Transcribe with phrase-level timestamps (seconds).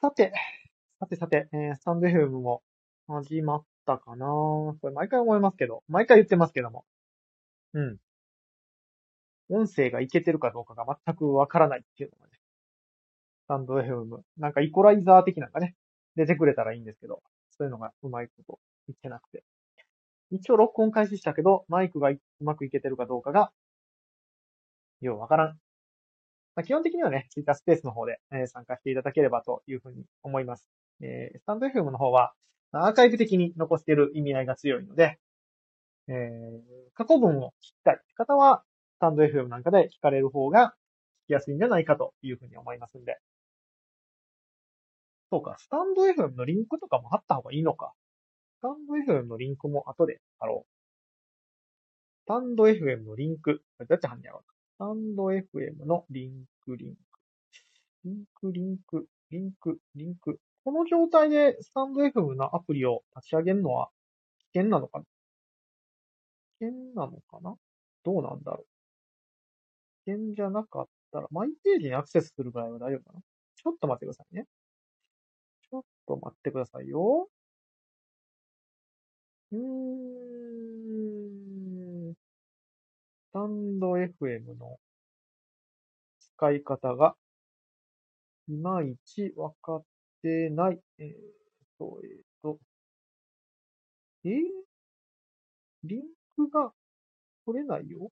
[0.00, 0.32] さて、
[0.98, 2.62] さてさて、えー、スタンド FM も
[3.06, 6.86] 始まったかなこれ毎回思いますけど、毎回言ってますけども。
[7.74, 7.98] うん。
[9.50, 12.40] 音声がいけてるかどうかが全くわからないっていうのがね。
[13.44, 14.22] スタンド FM。
[14.38, 15.76] なんかイコライザー的なんかね、
[16.16, 17.20] 出てくれたらいいんですけど、
[17.50, 18.58] そういうのがうまいこと
[18.88, 19.44] 言ってなくて。
[20.30, 23.52] 一応録音開始したけど、マイクがうまくいけてるかどうかが、
[25.02, 25.58] ようわからん。
[26.56, 30.68] まあ、基本的にはね、ツイッタースペースの方で、えー、参加していただければというふうに思います。
[31.00, 32.32] えー、スタンド FM の方は、
[32.72, 35.18] アーカイブ的に残している意味合いが強いので、
[36.08, 36.60] えー、
[36.94, 38.62] 過去文を聞きたい方は、
[38.96, 40.74] スタンド FM なんかで聞かれる方が
[41.24, 43.18] 聞きやすいんじゃないかというふうに思いますんで。
[45.30, 47.92] そうか、スタンド FM のリンクとかも貼った方がいいのか。
[48.58, 50.70] スタンド FM のリンクも後で貼ろう。
[52.24, 54.54] スタンド FM のリンク、どって貼んやろうか。
[54.80, 56.98] スタンド FM のリンク、リンク。
[58.02, 60.40] リンク、リンク、リンク、リンク。
[60.64, 63.90] この状態でスタンド FM のアプリを立ち上げるのは
[64.54, 65.04] 危険なのかな？
[66.60, 67.56] 危険なのかな？
[68.06, 68.64] どうなんだろ
[70.06, 70.10] う？
[70.10, 73.20] 危険じゃなかったら、マイページにアクセスするぐらいは大丈夫かな？
[73.56, 74.46] ちょっと待ってくださいね。
[75.70, 77.28] ちょっと待ってくださいよ。
[79.52, 80.69] うーん。
[83.30, 84.80] スタンド FM の
[86.18, 87.14] 使い方が、
[88.48, 89.84] いまいちわかっ
[90.20, 90.80] てない。
[90.98, 91.08] えー、
[91.78, 92.58] と、えっ、ー、と、
[94.24, 94.32] えー、
[95.84, 96.02] リン
[96.34, 96.72] クが
[97.46, 98.10] 取れないよ？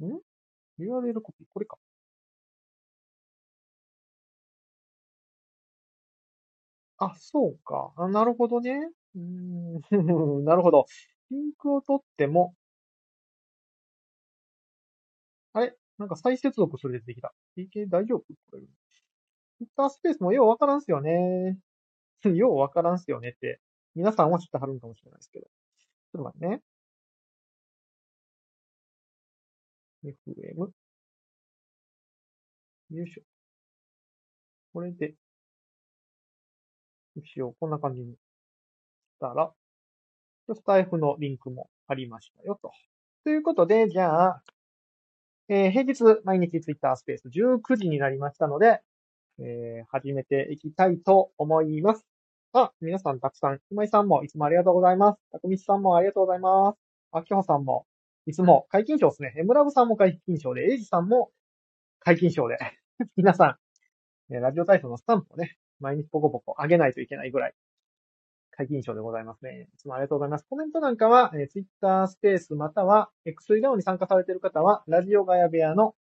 [0.00, 0.20] ん
[0.78, 1.78] ?URL コピー、これか。
[6.98, 7.94] あ、そうか。
[7.96, 8.90] あなるほどね。
[9.14, 9.80] うん、
[10.44, 10.84] なるほど。
[11.30, 12.54] リンクを取っても、
[15.54, 15.76] あれ？
[15.98, 17.32] なんか再接続それでできた。
[17.56, 18.20] PK 大丈夫？
[18.50, 18.62] これ。
[18.62, 18.68] ツ
[19.60, 21.58] イッタースペースもようわからんすよね。
[22.24, 23.60] ようわからんすよねって、
[23.94, 25.46] 皆さんは知ってはるんかもしれないですけど。
[25.46, 26.62] ちょっと待ってね。
[30.04, 30.72] FM。
[32.90, 33.22] よいしょ。
[34.72, 35.14] これで、
[37.14, 37.54] よしよ。
[37.60, 38.18] こんな感じにし
[39.20, 39.52] たら、
[40.54, 42.72] スタイフのリンクもありましたよと。
[43.24, 44.42] ということで、じゃあ、
[45.54, 48.80] えー、平日毎日ツイッタースペース19時になりましたので、
[49.38, 52.06] えー、始めていきたいと思います。
[52.54, 55.20] あ、皆さんたくさん、今井さんもいつもありがとうございます。
[55.30, 56.78] たくみさんもありがとうございます。
[57.12, 57.84] あきほさんも、
[58.24, 59.34] いつも解禁賞ですね。
[59.36, 61.30] エムラブさんも解禁賞で、エイジさんも
[62.00, 62.56] 解禁賞で、
[63.18, 63.58] 皆さ
[64.30, 67.54] ん、ラジオ体操のスタンプをね、毎日ポコポコ上げないといけないぐらい、
[68.56, 69.68] 解禁賞でございますね。
[69.74, 70.46] いつもありがとうございます。
[70.48, 75.94] コメントなんかは、えー、Twitter スペースまたは、X ダウンに参加されている方は、ラジオガヤ部屋の、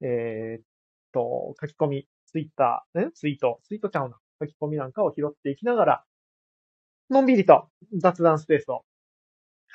[0.00, 0.64] えー、っ
[1.12, 6.04] と、書き込み、Twitter、ね、ツイート、ツイートちゃうな、書き込みなんかを拾っていきながら、
[7.10, 7.68] のんびりと
[7.98, 8.82] 雑談スペースを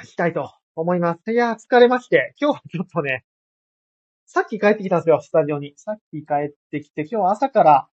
[0.01, 1.31] 書きたいと思います。
[1.31, 3.25] いやー、疲れまして、今日はちょっとね、
[4.25, 5.73] さっき帰ってきたんですよ、スタジオに。
[5.77, 7.89] さっき帰ってきて、今日は朝から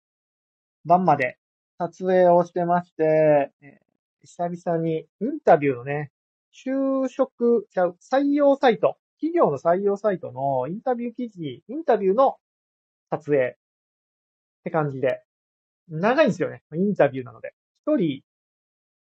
[0.85, 1.37] 晩まで
[1.83, 3.79] 撮影をしてまして、え、
[4.21, 6.11] 久々にインタビューのね、
[6.53, 12.37] 就職ちゃう、採用サイト、企業の採用サイトのインタビュー記事、インタビューの
[13.09, 13.55] 撮影っ
[14.63, 15.23] て感じで、
[15.89, 16.63] 長いんですよね。
[16.73, 17.53] インタビューなので。
[17.85, 18.23] 一人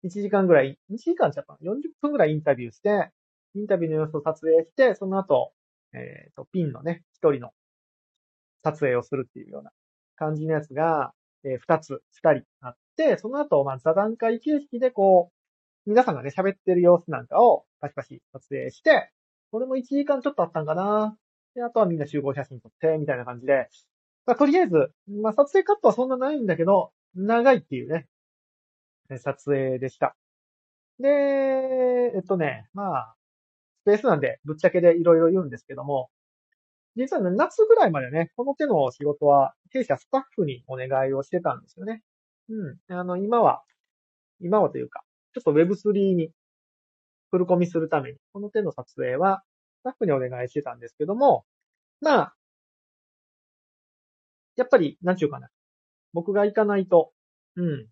[0.05, 3.11] 1時間ぐらい、2時間ちゃった ?40 分ぐらいインタビューして、
[3.55, 5.51] インタビューの様子を撮影して、その後、
[5.91, 7.51] えっ、ー、と、ピンのね、一人の
[8.63, 9.71] 撮影をするっていうような
[10.15, 11.13] 感じのやつが、
[11.43, 15.31] えー、二つ、二人あって、その後、まあ、座談会形式でこ
[15.85, 19.11] う、皆さんがね、喋ってる様子なんかをパシパシ撮影して、
[19.51, 21.17] これも1時間ちょっとあったんかな。
[21.55, 23.69] で、あとはみんな集合写真撮って、みたいな感じで、
[24.25, 28.07] まあ、とりあえず、まあ、撮影カットはそんなないんだけど、長いっていうね、
[29.17, 30.15] 撮影でした。
[30.99, 31.07] で、
[32.15, 33.15] えっとね、まあ、
[33.83, 36.09] スペースなんで、ぶっちゃけでいろいろ言うんですけども、
[36.99, 42.03] 実はね、夏ぐらいまでね、この手の仕事は、弊社スタッフにお願いをしてたんですよね。
[42.49, 42.93] うん。
[42.93, 43.63] あの、今は、
[44.41, 45.03] 今はというか、
[45.33, 46.31] ちょっと Web3 に
[47.31, 49.43] フルコミするために、この手の撮影は、
[49.81, 51.45] スタッフにお願いしてたんですけども、
[52.01, 52.35] まあ、
[54.57, 55.47] やっぱり、なんちゅうかな。
[56.13, 57.11] 僕が行かないと、
[57.55, 57.87] うん。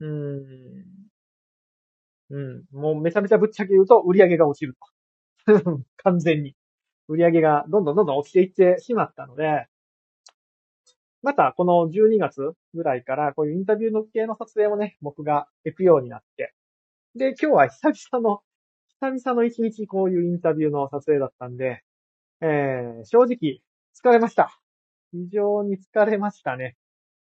[0.00, 0.84] うん。
[2.30, 2.64] うん。
[2.72, 5.46] もうめちゃめちゃぶっちゃけ言うと、売り上げが落ちると。
[5.98, 6.54] 完全に。
[7.12, 9.66] 売り上げがどんどんどんどん落ちていってしまったので、
[11.22, 16.52] またこの12月ぐらいからこういうインタビューの系の撮影をね、僕が行くようになって。
[17.14, 18.40] で、今日は久々の、
[19.00, 21.82] 久々の一日こういうインタビューの撮影だったんで、
[22.40, 23.60] えー、正直
[23.94, 24.58] 疲れました。
[25.12, 26.76] 非常に疲れましたね。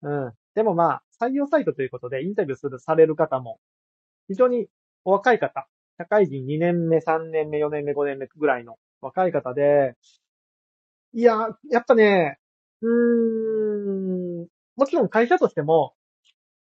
[0.03, 0.33] うん。
[0.53, 3.59] でもまあ、採用サイトということでインタビューする、される方も、
[4.27, 4.67] 非常に
[5.05, 5.67] お若い方、
[5.97, 9.95] 社会人2年目、3年目、4年目、5年目ぐらいの若い方で、
[11.13, 12.37] いや、やっぱね、
[12.81, 15.93] うーん、もちろん会社としても、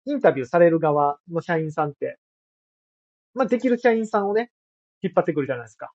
[0.06, 2.19] インタビューされる側の社員さんって、
[3.35, 4.50] まあ、できる社員さんをね、
[5.02, 5.93] 引っ張ってくるじゃないですか。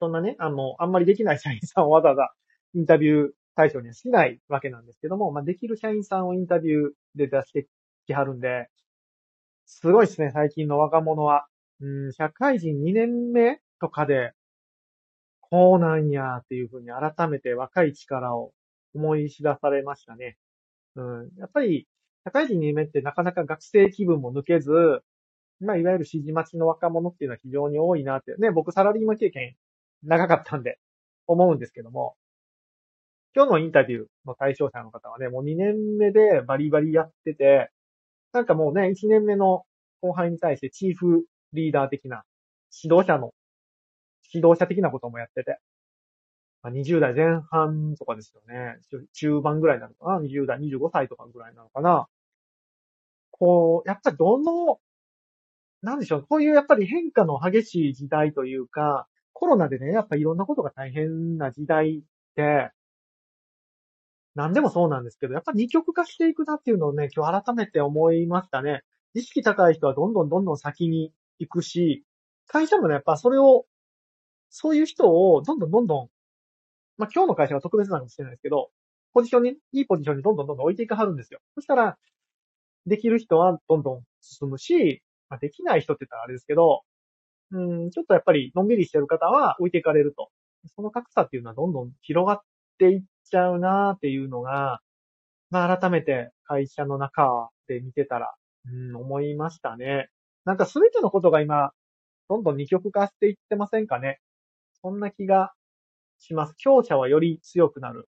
[0.00, 2.32] そんなね、あの、あんまりできない社員さんをわざわざ
[2.74, 7.66] インタビュー対象にはしないわけなんですけども、まあ、できる社員さんをインタビューで出して
[8.06, 8.68] きはるんで、
[9.66, 11.46] すごいですね、最近の若者は。
[11.80, 14.32] うん、社会人2年目とかで、
[15.50, 18.52] こうなんやっていうふうに改めて若い力を
[18.94, 20.36] 思い知らされましたね。
[20.96, 21.86] うん、やっぱり、
[22.24, 24.70] 社会人2年目ってなかなか学生気分も抜けず、
[25.60, 28.34] まあ、いわゆる指示待ちの若者っていうのは非常に多いなって。
[28.36, 29.54] ね、僕サラリーマン経験
[30.02, 30.78] 長かったんで、
[31.26, 32.16] 思うんですけども、
[33.34, 37.70] 今日のインタビューの対象者の方はね、もう2年目でバリバリやってて、
[38.32, 39.64] なんかもうね、1年目の
[40.02, 42.24] 後輩に対してチーフリーダー的な
[42.82, 43.32] 指導者の、
[44.32, 45.58] 指導者的なこともやってて、
[46.62, 48.78] まあ、20代前半とかですよね。
[49.12, 52.06] 中盤ぐらいなのかな ?20 代、25歳とかぐらいなのかな
[53.30, 54.78] こう、やっぱりどの、
[55.82, 62.02] なんでしょう、こういうやっぱり変化の激しい時代というか、コロナでね、やっぱいろんなことが大変な時代っ
[62.36, 62.70] て、
[64.34, 68.82] 何でもそうなんですけど、やっぱ二極化していくなっていうのをね、今日改めて思いましたね。
[69.14, 72.04] 意識高い人はどんどんどんどん先に行くし、
[72.46, 73.64] 会社もね、やっぱそれを、
[74.50, 76.08] そういう人をどんどんどんどん、
[76.98, 78.70] まあ今日の会社は特別なのかもしれないですけど、
[79.12, 81.40] ポジションに、いいポジションにどんどんどんどん置いていかはるんですよ。
[81.54, 81.98] そしたら、
[82.86, 86.82] できる人はどんどん進むし、まあ、できない人って言ったらあれですけど、
[87.52, 90.30] うん、ちょっとやっぱりのんびりしてる方は置いていかれると。
[90.74, 92.40] その格差っていうのはどんどん広がっ
[92.78, 94.80] ていっちゃうなっていうのが、
[95.50, 98.34] まあ改めて会社の中で見てたら、
[98.66, 100.08] うん、思いましたね。
[100.44, 101.72] なんかすべてのことが今、
[102.28, 104.20] どんどん二極化していってませんかね。
[104.82, 105.52] そんな気が
[106.18, 106.54] します。
[106.56, 108.08] 強者はより強くなる。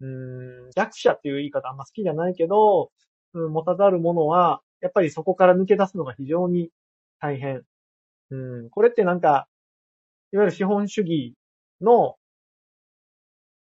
[0.00, 2.90] うん、弱者っていう言い方あんま好きじゃないけど、
[3.34, 6.70] うん、持たざるものは、やっぱりそこから抜け出すのが非常に
[7.20, 7.62] 大変。
[8.30, 8.36] う
[8.66, 9.46] ん、これってなんか、
[10.32, 11.34] いわゆる資本主義
[11.80, 12.16] の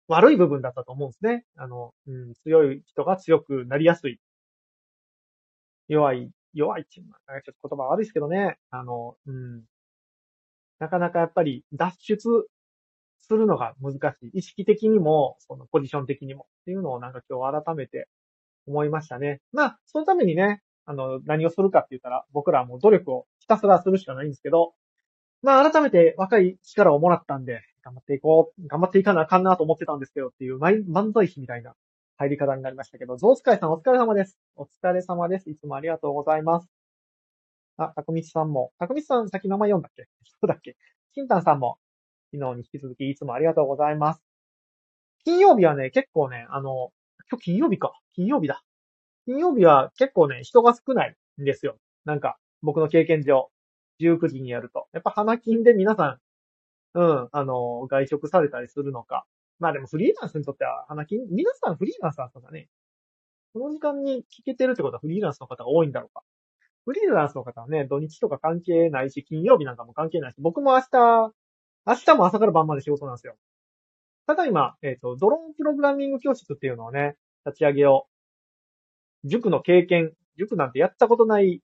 [0.08, 1.46] 悪い部分だったと思うんですね。
[1.56, 4.20] あの、うん、強い人が強くなりやすい。
[5.88, 8.58] 弱い、弱いっていうのは、ちょっと言葉悪いですけどね。
[8.70, 9.64] あの、うん。
[10.80, 12.48] なかなかやっぱり脱出
[13.20, 14.40] するのが難しい。
[14.40, 18.08] 意識的にも、そのポジション的にもっていうのをなんか今日改めて
[18.68, 19.42] 思いましたね。
[19.52, 24.74] まあ、そのためにね、あの、何をするかって言ったら、僕らはもう努力をひたすらするしかないんですけど、
[25.42, 31.76] まあ、改めて若い力をもらったんで、頑張っていこう、頑張っていかなあかんなと思ってたんですけどっていう、漫才師みたいな
[32.18, 34.38] 入り方になりましたけど、ゾウスカイさんお疲れ様です。
[34.56, 35.50] お疲れ様です。
[35.50, 36.79] いつもありがとうございます。
[37.80, 38.72] あ、たくみさんも。
[38.78, 40.08] たくみさん、先名前読んだっけ？
[40.24, 40.76] そうだっけ？
[41.14, 41.78] 金丹さんも、
[42.34, 44.22] 昨日に引き続きいつもありがとうございます。
[45.24, 46.92] 金曜日はね、結構ね、あの、
[47.32, 47.94] 今日金曜日か。
[48.16, 48.64] 金曜日だ。
[49.26, 51.78] 金曜日は結構ね、人が少ないんですよ。
[52.06, 53.50] なんか、僕の経験上。
[54.02, 54.88] 19時にやると。
[54.94, 56.20] やっぱ花金で皆さ
[56.96, 59.26] ん、うん、あの、外食されたりするのか。
[59.60, 62.70] まあでもフリーランスにとっては花金、皆さんフリーランスだったんだね。
[63.54, 66.24] この時間に聞けてるってことはフリーランスの方が多いんだろうか。
[66.86, 71.34] フリーランスの方はね、土日とか関係ないし、金曜日なんかも関係ないし、僕も明日、
[71.86, 73.36] 明日も朝から晩まで仕事なんですよ。
[74.28, 78.06] ただ今、えっ、ー、と、ドローンプログラミング教室っていうのをね、立ち上げを、
[79.24, 81.62] 塾の経験、塾なんてやったことない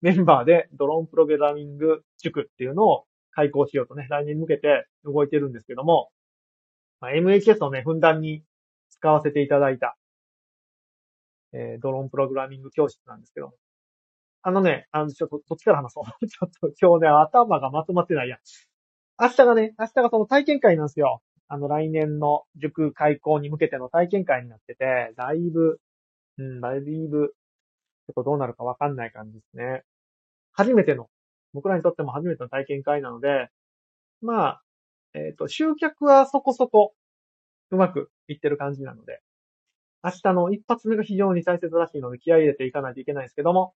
[0.00, 6.10] メンバーでドローンプログラミング塾っていうのを開講しようとね、来年に向けて動いてるんですけども、
[7.00, 8.42] まあ、MHS をね、ふんだんに
[8.90, 9.96] 使わせていただいた、
[11.52, 13.54] えー、ドローンプログラミング教室なんですけども。
[14.42, 16.04] あのね、あの、ちょっと、どっちから話そう。
[16.26, 18.38] ちょっと今日ね、頭がまとまってないや。
[19.20, 21.22] 明日がね、明日がその体験会なんですよ。
[21.48, 25.80] あの、来年の塾開講に向けての体験会になってて、だいぶ、
[26.38, 27.34] うん、だいぶ、
[28.06, 29.82] ちょっとどうなるかわかんない感じですね。
[30.52, 31.08] 初めての、
[31.52, 33.48] 僕らにとっても初めての体験会なので、
[34.20, 34.62] まあ、
[35.14, 36.94] えっ、ー、と、集客はそこそこ
[37.70, 39.20] うまくいってる感じなので、
[40.02, 43.74] 明日の一発目が非常に大切らしいので気合入れていかないといけないんですけども、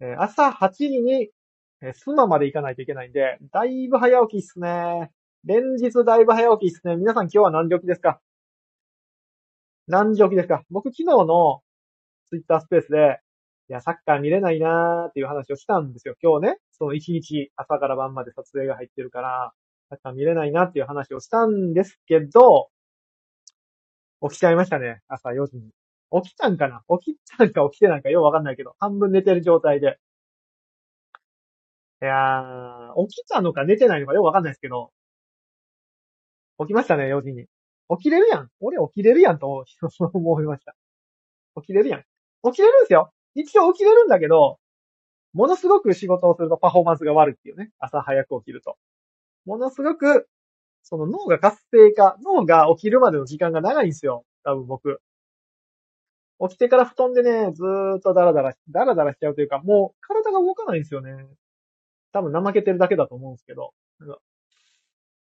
[0.00, 1.30] え、朝8時に、
[1.82, 5.10] えー、スマまで行かないといけないんで、だいぶ早起きっすね。
[5.44, 6.96] 連日だいぶ早起きっすね。
[6.96, 8.20] 皆さん今日は何時起きですか？
[9.86, 10.62] 何時起きですか？
[10.70, 11.62] 僕昨日の
[12.28, 13.20] ツイッタースペースで、
[13.68, 16.14] いや、サッカー見れないなーっていう話をしたんですよ。
[16.22, 19.52] 今日ね、その1日朝から晩まで撮影が入ってるから、
[19.90, 22.70] サッカー見れないなっていう話をしたんですけど、
[24.22, 25.00] 起きちゃいましたね。
[25.08, 25.70] 朝4時に。
[26.12, 26.82] 起きたんかな？
[27.00, 29.98] 起きたんか起きてないかようわかんないけど、半分寝てる状態で。
[32.02, 34.90] いやー、起きたのか寝てないのかようわかんないですけど、
[36.58, 37.46] 起きましたね、4時に。
[37.96, 38.48] 起きれるやん。
[38.60, 39.64] 俺起きれるやんと
[40.12, 40.74] 思いました。
[41.60, 42.00] 起きれるやん。
[42.44, 43.12] 起きれるんですよ。
[43.34, 44.58] 一応起きれるんだけど、
[45.32, 47.70] ものすごく仕事をするとパフォーマンスが悪いっていうね。
[47.78, 48.76] 朝早く起きると。
[49.44, 50.28] ものすごく、
[50.82, 54.24] その脳が活性化、脳が起きるまでの時間が長いんですよ。
[54.44, 55.00] 多分僕。
[56.48, 61.26] 起きてから布団でね、ずーっとダラダラ、ダラダラしちゃうというか、もう体が動かないんですよね。
[62.12, 63.72] 多分怠けてるだけだと思うんですけど。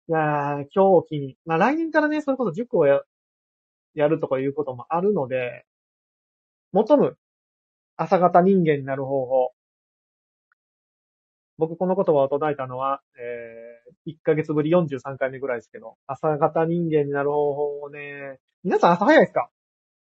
[0.08, 3.02] いやー、今日起きに、まあ来年からね、それこそ塾をや、
[3.96, 5.66] やるとかいうこともあるので、
[6.72, 7.18] 求む
[7.98, 9.52] 朝型人間になる方法。
[11.58, 19.50] 僕この言葉を唱えたのは、えー、1ヶ月ぶり43回目ぐらいですけど、朝型人間になる方法をね、皆さん朝早いですか？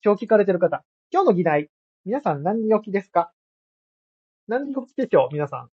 [0.05, 0.85] 今日聞かれてる方。
[1.15, 1.71] 今日の議題。
[2.05, 3.31] 皆さん何時起きですか？
[4.49, 5.33] 何時起きでしょう？
[5.33, 5.69] 皆さん。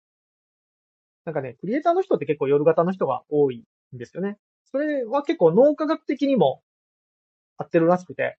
[1.26, 3.62] なんかね、クリエイターの人って結構夜型の人が多い
[3.94, 4.36] んですよね。
[4.72, 6.60] それは結構脳科学的にも
[7.56, 8.36] 合ってるらしくて、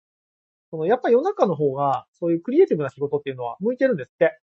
[0.71, 4.37] そのやっぱ夜中の方が、そういうクリエイティブな仕事っていうのは向いてるんですって。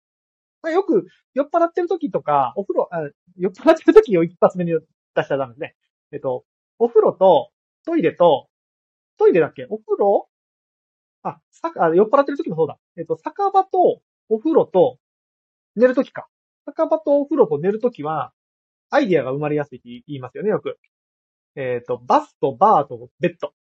[0.64, 3.02] まあ、よく、酔っ払ってる時とか、お風呂、あ
[3.38, 5.76] 酔っ払ってる時を一発目に出したらダメですね。
[6.14, 6.46] えっと、
[6.80, 7.50] お風呂と、
[7.86, 8.48] トイレと、
[9.18, 9.68] トイレだっけ？
[9.70, 10.30] お風呂
[11.26, 12.78] あ、さ、あ、酔っ払ってる時もそうだ。
[12.98, 15.00] えっと、酒場と、お風呂と、
[15.76, 16.28] 寝る時か。
[16.66, 18.32] 酒場とお風呂と寝る時は、
[18.92, 20.78] アイディアが生まれやすいって言いますよね、よく。
[21.56, 23.54] えっ、と、バスとバーとベッド。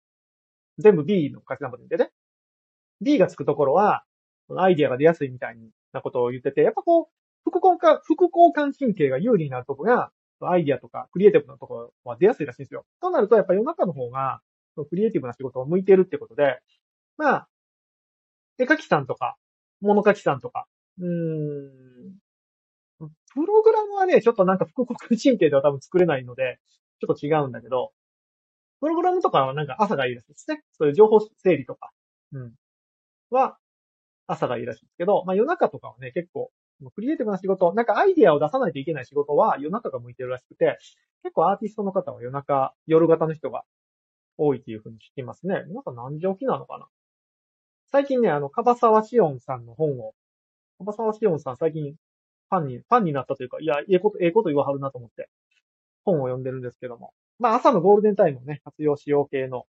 [0.78, 2.12] 全部 B の書き名でね。
[3.02, 4.04] B がつくところは、
[4.56, 5.58] アイディアが出やすいみたい
[5.92, 12.86] なことを言ってて、やっぱこう、副交感、副交感神経が有利になるところが、アイディアとかクリエイティブなところは出やすいらしいんですよ。
[13.02, 14.42] となると、やっぱ夜中の方が、
[14.90, 16.60] クリエイティブな仕事を向いてるってことで、
[17.18, 17.48] まあ、
[18.58, 19.38] 絵描きさんとか、
[19.82, 20.68] 物描きさんとか、
[21.00, 22.16] うん、
[23.00, 26.60] プログラムはね、ちょっとなんか副交感神経では多分作れないので、
[27.02, 27.92] ちょっと違うんだけど、
[28.80, 30.64] プログラムとかはなんか朝がいいらしいですね。
[30.74, 31.92] そういう情報整理とか、
[32.34, 32.54] うん。
[33.30, 33.58] は、
[34.28, 36.52] 朝がいいらしいんですけど、まあ夜中とかはね、結構、
[36.94, 40.78] クリエイティブな仕事、なんかアイディアを出さないといけない仕事は夜中が向いてるらしくて、
[41.24, 43.64] 結構アーティストの方は夜中、夜型の人が
[44.38, 45.64] 多いっていうふうに聞きますね。
[45.68, 46.88] 皆さん何時起きなのかな
[47.96, 50.14] 最近ね、あの、カバサワシオンさんの本を、
[50.80, 51.94] カバサワシオンさん最近
[52.50, 55.30] ファンに、ファンになったというか、いや、ええこと、ええこと言わはるなと思って、
[56.04, 57.14] 本を読んでるんですけども。
[57.40, 59.66] まあ朝のゴールデンタイムをね、活用しよう系の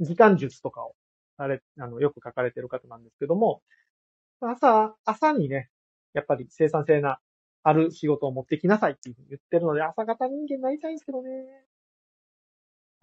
[0.00, 0.94] 時間術とかを
[1.36, 3.60] あれ、あの、よく書かれてる方なんですけども、
[4.40, 5.68] 朝、朝にね、
[6.14, 7.18] やっぱり生産性な、
[7.64, 11.66] ある仕事を持ってきなさいっていうふうに言ってるので、朝方人間になりたいんですけどね。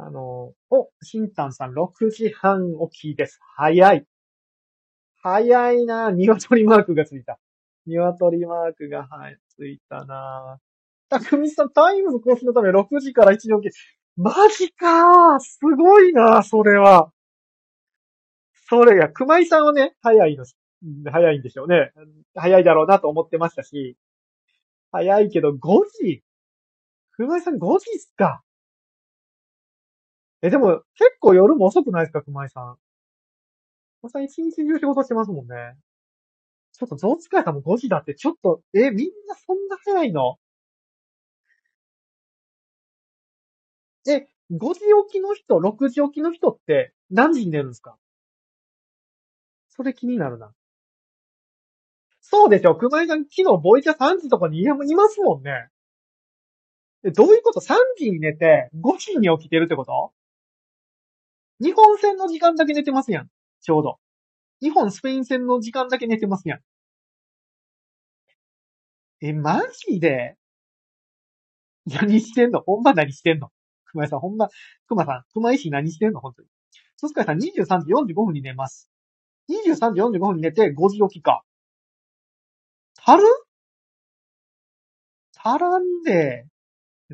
[0.04, 3.40] あの、お、シンタンさん6時半起きです。
[3.56, 4.06] 早い。
[5.22, 7.40] 早いな鶏マークがついた。
[7.86, 10.58] 鶏マークが、はい、ついたな
[11.08, 13.74] たくみさん、タイムズ更新のため6時から1時起き。
[14.18, 17.12] マジかーすごいなそれは。
[18.70, 20.46] それが、熊井さんはね、早いの、
[21.12, 21.92] 早いんでしょうね。
[22.34, 23.98] 早いだろうなと思ってましたし、
[24.92, 25.56] 早いけど5
[26.02, 26.24] 時
[27.12, 28.42] 熊井さん5時っすか
[30.44, 32.78] え、でも、結構夜も遅くないですか、熊井さん。
[34.02, 35.76] 熊井さん一日中仕事してますもんね。
[36.74, 40.38] ちょっとゾウ使いさんも5時だって、ちょっと、え、みんなそんな早いの？
[44.08, 44.80] え、5時
[45.10, 47.98] 起きの人、6時起きの人って何時に寝るんですか？
[49.70, 50.54] それ気になるな。
[52.22, 54.78] そうでしょ熊井さん昨日ボイチャ3時とかにいま
[55.10, 55.70] すもんね。
[57.04, 60.12] え、どういうこと ?3 時に寝て5時に起きてるってこと？
[61.62, 63.28] 日本戦の時間だけ寝てますやん。
[63.62, 63.98] ちょうど。
[64.62, 66.60] 日本スペイン戦の時間だけ寝てますやん。
[69.22, 70.36] え、マジで？
[71.86, 72.62] 何してんの？
[72.62, 73.50] ほんま何してんの？
[73.86, 74.50] 熊井さん、ほんま、
[74.88, 76.20] 熊さん、熊井市何してんの？
[76.20, 76.48] 本当に。
[76.98, 78.90] そすかさん23時45分に寝ます。
[79.50, 81.44] 23時45分に寝て5時起きか。
[83.06, 83.24] 足る？
[85.36, 86.46] 足らんで。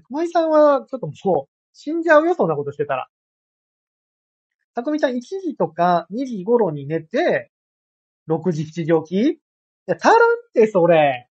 [0.08, 3.08] 熊井さんは、ちょっともう、死んじゃうよ、そんなことしてたら。
[4.78, 7.50] たくみちゃん1時とか2時頃に寝て、
[8.30, 9.28] 6時、7時起き？
[9.32, 9.40] い
[9.88, 10.20] や、足らんっ
[10.54, 11.28] て、それ。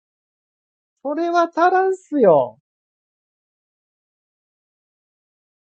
[1.04, 2.58] それは足らんっすよ。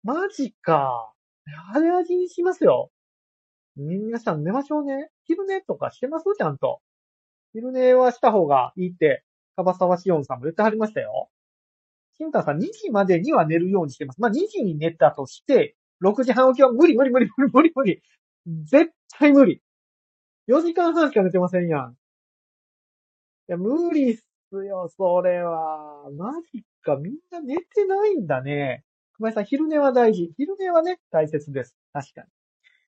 [0.03, 1.12] マジか。
[1.75, 2.91] 早味にしますよ。
[3.76, 5.11] 皆さん寝ましょうね。
[5.26, 6.25] 昼寝とかしてます？
[6.38, 6.81] ちゃんと。
[7.53, 9.25] 昼寝はした方がいいって、
[9.57, 11.29] カバサワシオンさんも言ってはりましたよ。
[12.17, 14.23] シンタさん2時までには寝るようにしてます。
[14.23, 18.02] まあ2時に寝たとして、6時半起きは無理無理無理無理無理無理。
[18.64, 19.62] 絶対無理。
[20.48, 21.92] 4時間半しか寝てませんやん。
[21.92, 26.10] いや、無理っすよ、それは。
[26.16, 28.84] マジか、みんな寝てないんだね。
[29.14, 30.32] 熊井さん、昼寝は大事。
[30.36, 31.76] 昼寝はね、大切です。
[31.92, 32.28] 確かに。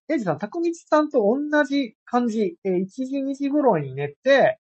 [0.08, 2.56] エイジさん、たくみちさんと同じ感じ。
[2.64, 4.58] えー1時、2時頃に寝て、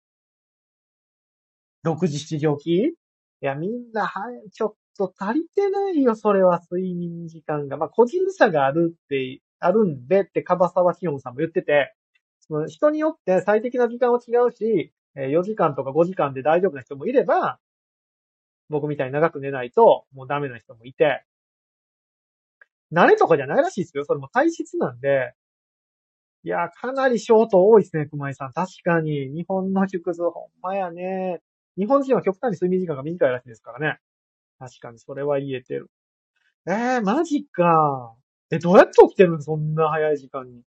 [1.84, 2.76] 6時、7時起き？
[2.88, 2.94] い
[3.40, 7.76] や、みんな、はい、ちょっと足りてないよ、それは、睡眠時間が。
[7.76, 11.94] まあ、個人差があるって、あるんでって、樺沢清さんも言ってて、
[12.40, 17.58] その人によって最適な時間は違うし、4時間とか5時間で大丈夫な人もいれば、
[18.68, 21.24] 僕みたいに長く寝ないと、もうダメな人もいて、
[22.92, 24.04] 慣れとかじゃないらしいですよ。
[24.04, 25.34] それも体質なんで、
[26.44, 28.52] いや、かなりショート多いですね、熊井さん。
[28.52, 31.40] 確かに、日本の縮図、ほんまやね。
[31.78, 33.98] 日本人は極端に睡眠時間が短いらしいですからね。
[34.62, 35.90] 確かに、それは言えてる。
[36.68, 38.14] えー、マジか。
[38.52, 40.62] え、どうやって起きてるのそんな早い時間に。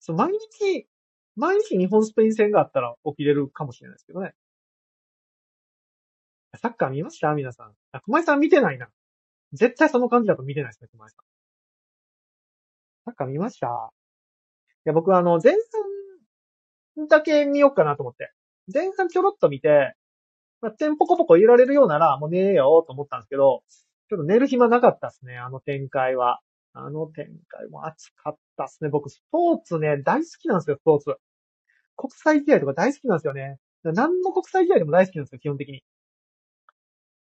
[0.00, 0.88] そう、毎日、
[1.36, 4.34] 毎日日本スペイン戦があったら起きれるかもしれないですけどね。
[6.56, 7.32] サッカー見ました？
[7.32, 7.72] 皆さん。
[7.92, 8.88] あ、熊井さん見てないな。
[9.52, 11.24] 絶対その感じだと見てないですね、熊井さん。
[13.04, 13.66] サッカー見ました？
[13.66, 13.70] い
[14.86, 15.52] や、僕はあの、前
[16.96, 18.32] 半だけ見ようかなと思って。
[18.72, 19.94] 前半ちょろっと見て、
[20.60, 23.62] まあ、テンポコポコ入れられるようなら、もう寝ようと思ったんですけど、
[24.08, 26.40] ちょっと寝る暇なかったですね、あの展開は。
[26.78, 28.90] あの展開も熱かったですね。
[28.90, 31.16] 僕、スポーツね、大好きなんですよ、スポーツ。
[31.96, 33.58] 国際試合とか大好きなんですよね。
[33.82, 35.82] 何の国際試合でも大好きなんですよ、基本的に。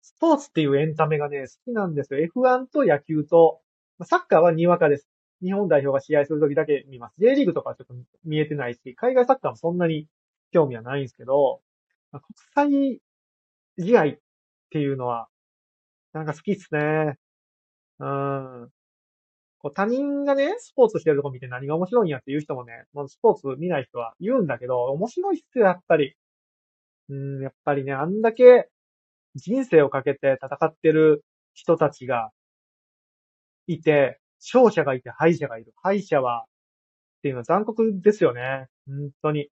[0.00, 2.20] スポーツっていうエンタメがね、好きなんですよ。
[2.20, 3.60] F1 と野球と、
[4.04, 5.08] サッカーはにわかです。
[5.42, 7.14] 日本代表が試合するときだけ見ます。
[7.18, 10.06] J リーグとかはちょっと見えてないし、海外サッカーもそんなに
[10.52, 11.60] 興味はないんですけど、
[12.12, 12.22] 国
[12.54, 13.00] 際
[13.78, 14.14] 試合っ
[14.70, 15.28] ていうのは、
[16.12, 17.14] なんか好きっすね。
[17.98, 18.70] うん。
[19.58, 26.14] こう他人がね、スポーツしてるとこ見て何が面白いんやっていう人もね、もうスポーツ見ない人は言うんだけど、面白いっすよ、やっぱり。
[27.10, 28.68] うん、やっぱりね、あんだけ
[29.36, 32.30] 人生をかけて戦ってる人たちが
[33.66, 35.72] いて、勝者がいて敗者がいる。
[35.82, 36.44] 敗者は、
[37.18, 38.66] っていうのは残酷ですよね。
[38.86, 39.48] 本当に。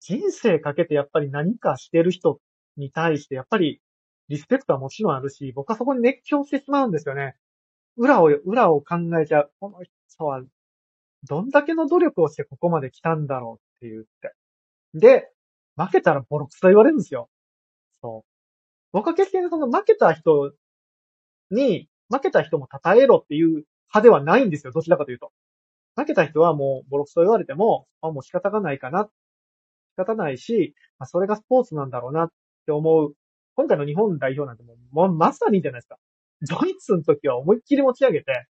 [0.00, 2.38] 人生かけてやっぱり何かしてる人っ
[2.80, 3.80] に対して、やっぱり
[4.30, 7.36] リスペクトはもちろんあるし、僕はそこに熱狂してしまうんですよね。
[7.96, 9.52] 裏を、裏を考えちゃう。
[9.58, 10.42] この人は、
[11.28, 14.34] どんだけの努力をしてここまで来たんだろうって言って。
[14.94, 15.32] で、
[15.76, 17.28] 負けたらボロクソ言われるんですよ。
[18.02, 18.30] そう。
[18.92, 20.52] 僕は決してその負けた人
[21.50, 23.48] に、負けた人も称えろっていう
[23.92, 24.72] 派ではないんですよ。
[24.72, 25.32] どちらかというと。
[25.96, 29.10] 負けた人はもうボロクソ言われても、あ、もう仕方がないかな。
[29.96, 32.30] 仕方ないし、まあ、それがスポーツなんだろうな
[32.62, 33.14] って思う。
[33.56, 35.96] 今回の日本代表なんてもう、まさにじゃないですか。
[36.48, 38.46] ドイツの時は思いっきり持ち上げて、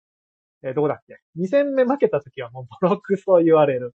[0.63, 3.95] えーどこだっけ ?2 戦目負けた時はもうボロクソ言われる。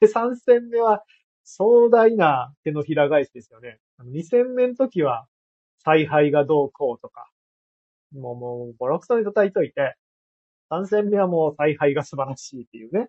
[0.00, 1.02] で、3戦目は
[1.44, 3.78] 壮大な手のひら返しですよね。
[4.04, 5.26] 2戦目の時は
[5.78, 7.30] 采配がどうこうとか、
[8.12, 9.96] もうもうボロクソに叩いといて、
[10.70, 13.08] 3戦目はもう采配が素晴らしいっていうね。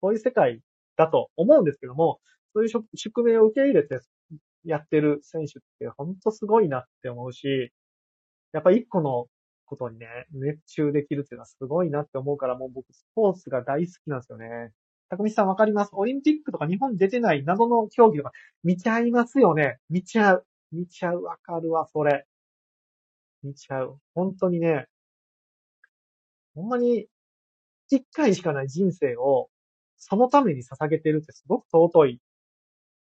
[0.00, 0.60] そういう世界
[0.96, 2.20] だと思うんですけども、
[2.52, 4.00] そういう宿命を受け入れて
[4.66, 7.72] やってる選手って本当すごいなって思うし、
[8.52, 9.26] やっぱ一個の
[9.64, 14.72] ことにね、熱中できるっていうのはすごいなって思うから、もう僕スポーツが大好きなんですよね。
[15.08, 15.90] たくみさんわかります？
[15.92, 18.32] オリンピックとか日本出てない謎の競技とか
[18.64, 19.78] 見ちゃいますよね。
[19.88, 20.46] 見ちゃう。
[20.72, 21.22] 見ちゃう。
[21.22, 22.26] わかるわ、それ。
[23.42, 23.98] 見ちゃう。
[24.14, 24.86] 本当にね、
[26.54, 27.06] ほんまに
[27.88, 29.48] 一回しかない人生を
[29.96, 32.20] そのために捧げてるってすごく尊い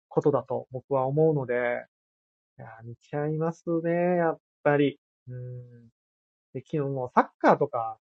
[0.09, 1.87] ことだと僕は思うので、
[2.59, 4.99] いや、見ちゃいますね、やっぱり。
[5.29, 5.88] うん。
[6.55, 7.99] で、昨日もサッカーとか、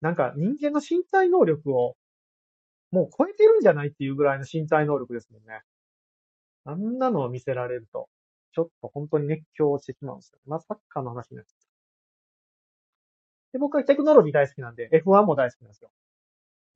[0.00, 1.96] なんか人間の身体能力を
[2.90, 5.62] もう超えてるんじゃないっていうぐらいの身体能力ですもんね。
[6.64, 8.08] あんなのを見せられると、
[8.52, 10.38] ちょっと本当に熱狂してしまうんですよ。
[10.46, 11.66] まあ、サッカーの話になっちゃった。
[13.52, 15.90] で、僕はテクノロジー大好きなんで、F1 も大好きなんですよ。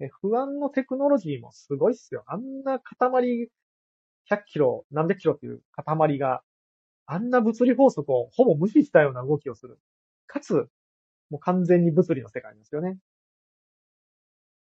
[0.01, 2.25] F1 のテクノロジーもすごいっすよ。
[2.27, 3.49] あんな塊、
[4.26, 6.42] 100キロ、何百キロっていう塊が、
[7.06, 9.78] あんな物理法則をほぼ無視したような動きをする。
[10.26, 10.68] かつ、
[11.30, 12.98] もう完全に物理の世界ですよね。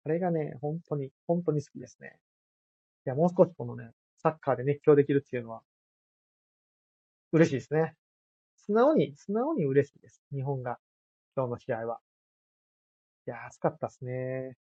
[0.05, 2.19] あれがね、本当に、本当に好きですね。
[3.07, 5.63] いや、もう少しこのね、サッカーで熱狂できるっていうのは、
[7.33, 7.95] 嬉しいですね。
[8.57, 10.23] 素直に、素直に嬉しいです。
[10.33, 10.79] 日本が、
[11.37, 12.01] 今日の試合は。
[13.27, 14.57] いやー、暑かったですね。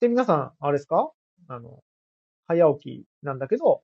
[0.00, 1.12] で、皆さん、あれですか？
[1.48, 1.82] あの、
[2.50, 3.82] 早起きなんだけど、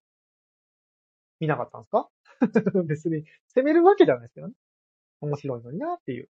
[1.38, 2.08] 見なかったんですか？
[2.86, 4.54] 別に、責めるわけじゃないですけどね。
[5.20, 6.28] 面白いのになっていう。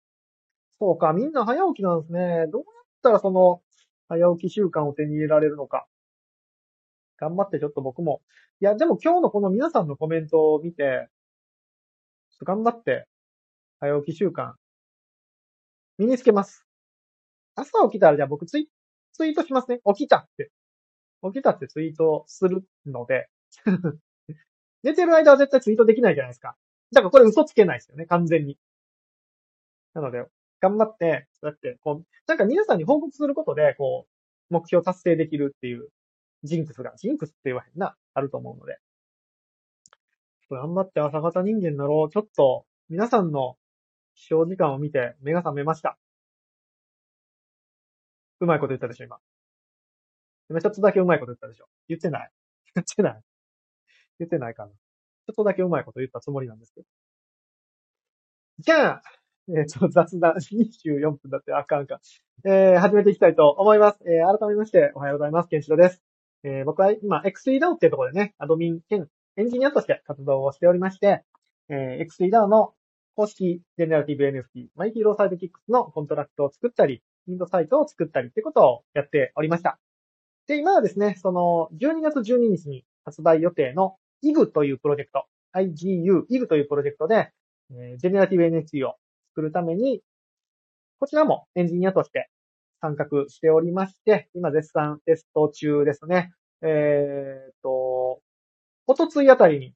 [0.80, 2.46] そうか、みんな早起きなんですね。
[2.52, 3.62] どうやったらその、
[4.08, 5.86] 早起き習慣を手に入れられるのか。
[7.18, 8.22] 頑張ってちょっと僕も。
[8.60, 11.08] いや、でも今日のこの皆さんのコメントを見て、
[12.30, 13.06] ちょっと頑張って、
[13.80, 14.54] 早起き習慣、
[15.98, 16.66] 身につけます。
[17.54, 18.68] 朝起きたらじゃあ僕ツイ
[19.12, 19.80] ツイートしますね。
[19.86, 20.50] 起きたって。
[21.22, 23.28] 起きたってツイートするので
[24.82, 26.56] 寝てる間は絶対ツイートできないじゃないですか。
[26.92, 28.58] だからこれ嘘つけないですよね、完全に。
[29.94, 30.24] なので、
[30.60, 34.06] 頑張って、そうやって、こう、なんか皆さんに報告することで、こ
[34.50, 35.88] う、目標達成できるっていう
[36.44, 38.78] ジンクスが、ジンクスって言わへんな、あると思うので。
[40.48, 42.10] 頑張って朝方人間になろう。
[42.10, 43.56] ちょっと、皆さんの
[44.14, 45.98] 起床時間を見て目が覚めました。
[48.38, 49.18] うまいこと言ったでしょ、今。
[50.48, 51.66] 今ちょっとだけうまいこと言ったでしょ。
[51.88, 52.30] 言ってない
[52.74, 53.22] 言ってない
[54.18, 54.70] 言ってないかな。
[54.70, 56.86] ちょっとだけうまいこと言ったつもりなんですけど。
[58.60, 59.02] じゃあ、
[59.48, 62.00] えっ、ー、と、雑談24分だってあかんか。
[62.44, 63.98] えー、始めていきたいと思います。
[64.04, 65.48] えー、改めまして、おはようございます。
[65.48, 66.02] ケンチロです。
[66.42, 71.24] えー、僕は今、XEDAO っていうところでね、 admin 兼エンジニアとして活動をしておりまして、
[71.68, 72.72] えー、XEDAO の
[73.14, 79.78] 公式ジェネラティブ NFT、マイヒーローサイドキックスのコントラクトを作ったり、ミントサイトを作ったりってことをやっておりました。
[80.46, 87.32] で、今はですね、その、12月12日に発売予定の IG というプロジェクト、IGU、IG というプロジェクトで、
[87.70, 88.94] えー、ジェネラティブ NFT を
[89.30, 90.02] 作るために、
[90.98, 92.30] こちらもエンジニアとして
[92.80, 96.32] 参画しておりまして、今絶賛テスト中ですね。
[96.62, 98.20] えー、っと、
[98.86, 99.74] おとついあたりに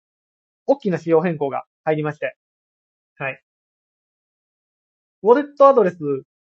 [0.67, 2.37] 大きな仕様変更が入りまして、
[3.17, 3.43] はい。
[5.23, 5.99] ウォレットアドレス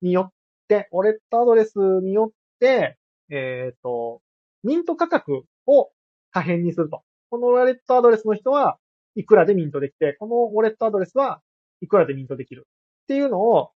[0.03, 0.33] によっ
[0.69, 2.98] て、ウォレットアドレスによって、
[3.31, 4.21] えー、っと、
[4.63, 5.91] ミント価格を
[6.31, 7.03] 可変にすると。
[7.31, 8.79] このウォレットアドレスの人は
[9.15, 11.41] いくらでミントできて、このウォレットアドレスは
[11.81, 12.67] いくらでミントできる。
[13.05, 13.71] っていうのを、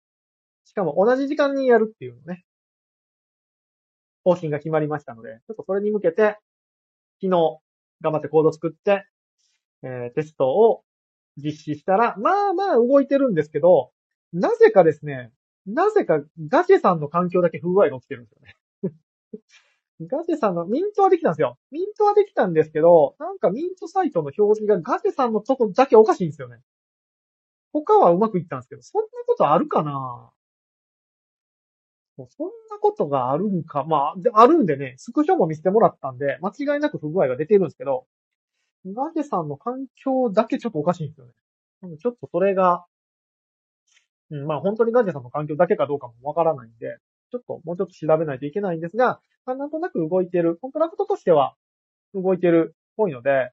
[0.64, 2.44] しかも同じ時間にやるっていうのね、
[4.24, 6.38] 方針が決まりましたので、ちょっとそれに向けて、
[7.20, 7.58] 昨日
[8.00, 9.04] 頑張ってコード作って、
[9.82, 10.82] えー、テストを
[11.36, 13.90] 実施したら、まあまあ動いてるんですけど、
[14.32, 15.30] なぜかですね、
[15.66, 18.56] なぜかガチェさんの環境だけ不具合が起きてるんですよね。
[20.01, 21.59] ガチェさんの、ミントはできたんですよ。
[21.71, 26.59] ミントはできたんですけど、なんかミントサイトの表示がガチェさんのとこだけおかしいんですよね。
[27.73, 30.31] 他はうまくいったんですけど、そんなことあるかな？
[32.16, 33.85] そんなことがあるんか。
[33.85, 38.07] まあ、あるんでね、スクショも見せてもらったんで、間違いなく不具合が出てるんですけど、
[38.85, 41.97] ガジェさんの環境だけちょっとおかしいんですよね。
[41.99, 42.85] ちょっとそれが、
[44.31, 46.99] うん、まあ本当にガジェさんの環境だけかどうかもわからないんで、
[47.33, 51.55] ちょっともうちょっと調べないといけないんですが、なんとなく動いてる、コントラクトとしては
[52.14, 53.51] 動いてるっぽいので、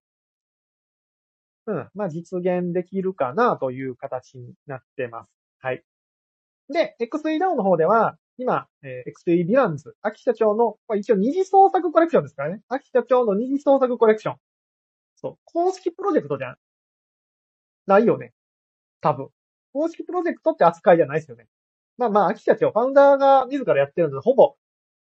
[1.65, 1.89] うん。
[1.93, 5.29] まあ、実現できるかなという形になってます。
[5.61, 5.83] はい。
[6.67, 12.61] で、XE ダウンの方では、今、えー、XE ヴィランズ、秋社長の、これ一応二次創作コレクションですからね。
[12.69, 14.35] 秋社長の二次創作コレクション。
[15.15, 15.37] そう。
[15.45, 16.55] 公式プロジェクトじゃ
[17.85, 18.33] ないよね。
[19.01, 19.29] 多分。
[19.73, 21.47] 公式プロジェクトって扱いじゃないですよね。
[21.99, 24.55] まあまあ、秋社長、ファウンダーが自らやってるので、ほぼ、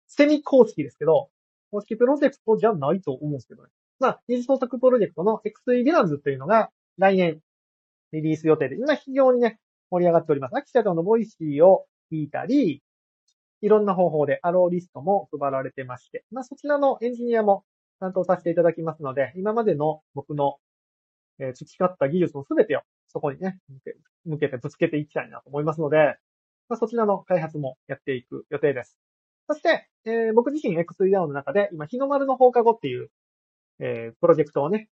[0.07, 1.29] セミ公式ですけど、
[1.71, 3.69] 公式プロジェクトじゃないと思うんですけどね。
[3.99, 7.39] まあ、二次創作プロジェクトの XE ヴィランズというのが来年
[8.11, 9.57] リリース予定で、今非常にね、
[9.89, 10.57] 盛り上がっております。
[10.57, 12.83] 秋社長の Voicy を聞いたり、
[13.61, 17.63] いろんな方法で allowlist も配られてまして、まあそちらのエンジニアも
[18.01, 20.57] 担当させていただきますので、今までの僕の、
[21.39, 23.59] えー、培った技術のすべてをそこにね、
[24.25, 26.17] 向けてぶつけていきたいなと思いますので、
[26.71, 28.97] まあ、そちらの開発もやっていく予定です。
[29.47, 33.09] そして、えー、僕自身 X3 ダウンの中で、今、日の丸の放課後っていう
[33.81, 34.87] えー、プロジェクトをね、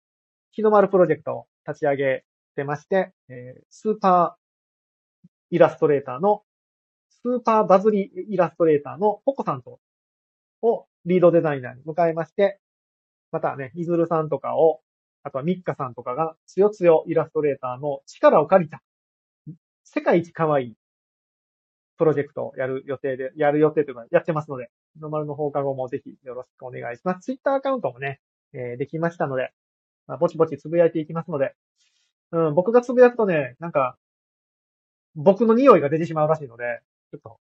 [0.51, 2.23] 日の丸プロジェクトを立ち上げ
[2.55, 6.41] てまして、えー、スーパーイラストレーターの、
[7.11, 9.79] スーパーバズリイラストレーターのポコさんと、
[10.63, 12.59] をリードデザイナーに迎えまして、
[13.31, 14.81] またね、イズルさんとかを、
[15.21, 18.81] あとはミッカさんとかが、つよつよイラストレーターの力を借りた、
[19.83, 20.75] 世界一可愛い
[21.99, 27.25] プロジェクトをやる予定で、やる予定というか、やってますので、日の丸の放課後もぜひよろしくお願いします。
[27.25, 28.21] ツイッターアカウントもね、
[28.53, 29.51] えー、できましたので、
[30.07, 31.53] まあ、ぼちぼちつぶやいていきますので、
[32.31, 33.97] うん、僕がつぶやくとね、なんか、
[35.13, 36.79] 僕の匂いが出てしまうらしいので、
[37.11, 37.37] ちょっと、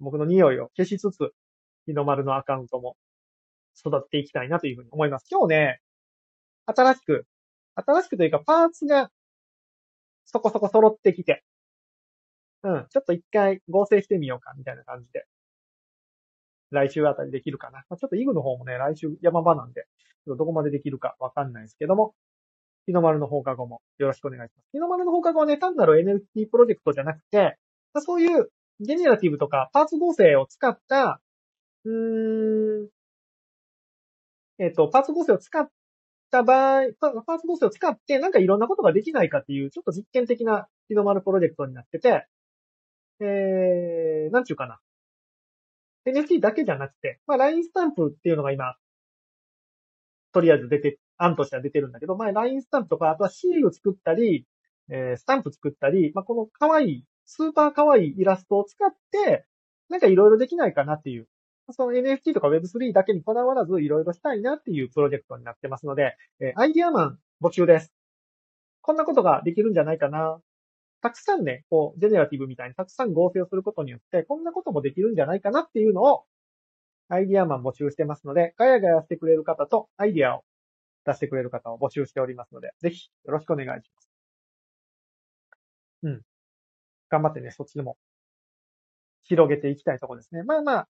[0.00, 1.34] 僕の匂いを消しつつ、
[1.86, 2.96] 日の丸のアカウントも
[3.78, 5.26] 育っていきたいなというふうに思います。
[5.30, 5.80] 今日ね、
[6.64, 7.26] 新しく、
[7.74, 9.10] 新しくというかパーツが
[10.24, 11.44] そこそこ揃ってきて、
[12.64, 15.26] うん、ちょっと一回合成してみようか、みたいな感じで。
[16.70, 17.84] 来週あたりできるかな。
[17.88, 19.86] まあ、ちょっとイグの方もね、来週山場なんで、
[20.26, 22.14] どこまでできるかわかんないですけども、
[22.86, 24.68] 日の丸の放課後もよろしくお願いします。
[24.72, 27.58] 日の丸の放課後はね、単なる NFT プロジェクトじゃなくて、
[27.98, 28.50] そういう
[28.80, 31.20] ジェネラティブとかパーツ合成を使った
[31.84, 32.88] うーん、
[34.58, 35.68] えっ、と、パーツ合成を使っ
[36.30, 42.26] た場合、パパーツ合成を使ってなんかいろんなことができないかっていう、ちょっと実験的な日の丸プロジェクトになってて、
[43.20, 44.78] えー、なんちゅうかな。
[46.06, 48.76] NFT だけじゃなくて、まあ、LINE スタンプっていうのが今、
[50.32, 54.46] とりあえず出て、案としては出てるんだけど、まあ、LINE スタンプとか、あとはシール作ったり、
[54.90, 59.46] えー、スタンプ作ったり、まあ、この可愛い、スーパー可愛いイラストを使って、
[59.88, 61.28] なんかいろいろできないかなっていう、
[61.70, 67.92] その NFT とか Web3 だけにこだわらずいろいろしたいなっていうプロジェクトになってますので、えー、アイディアマン募集です。
[68.82, 70.40] こんなことができるんじゃないかな。
[71.04, 76.24] たくさんね、こう、ジェネラティブみたいにたくさん合成をすることによって、こんなこともできるんじゃないかなっていうのを、
[77.10, 80.44] アイディアマン募集してますので、ガヤガヤしてくれる方とアイディアを
[81.04, 84.10] 出してくれる方を募集しておりますので、ぜひよろしくお願いします。
[86.04, 86.22] うん。
[87.10, 87.98] 頑張ってね、そっちでも
[89.24, 90.42] 広げていきたいとこですね。
[90.42, 90.88] まあまあ、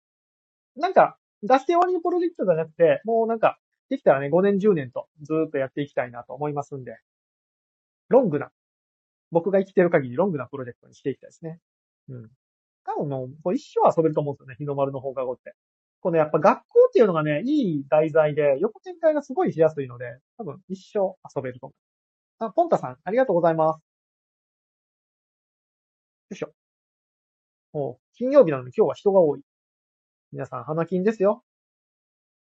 [0.77, 6.99] なんか、出して終わりのプロジェクトじゃなくて、もうなんか、できたらね、5年、10年とずっとやっていきたいなと思いますんで、
[8.09, 8.53] ロングな
[9.35, 11.61] 僕が生きてる限りロングなプロジェクトにしていきたいですね。
[12.09, 12.31] うん。
[12.87, 15.55] 多分もう、一生遊べると思うんですよね、日の丸の放課後って。
[16.01, 21.75] このやっぱ学校っていうのがね、いい題材で、横展開がすごいしやすいので、多分一生遊べると思
[22.41, 22.45] う。
[22.47, 23.83] あ、ポンタさん、ありがとうございます。
[26.31, 26.53] よいしょ。
[27.73, 29.43] もう、金曜日なのに今日は人が多い。
[30.33, 31.43] 皆さん、花金ですよ。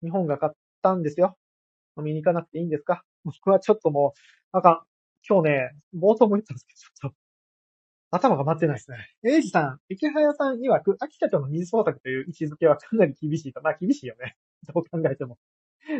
[0.02, 1.38] 日本が買ったんですよ。
[1.98, 3.04] 飲みに行かなくていいんですか？
[3.24, 4.20] 僕はちょっともう、
[4.52, 4.91] あかん。
[5.28, 7.18] 今日ね、冒頭も言ったんですけど、ちょっと、
[8.12, 8.98] 頭が待ってないですね。
[9.24, 13.62] エイジさん、池早さん曰く、秋田との二次創作という位置づけはかなり厳しいと。
[13.62, 14.36] まあ厳しいよね。
[14.74, 15.38] どう考えても。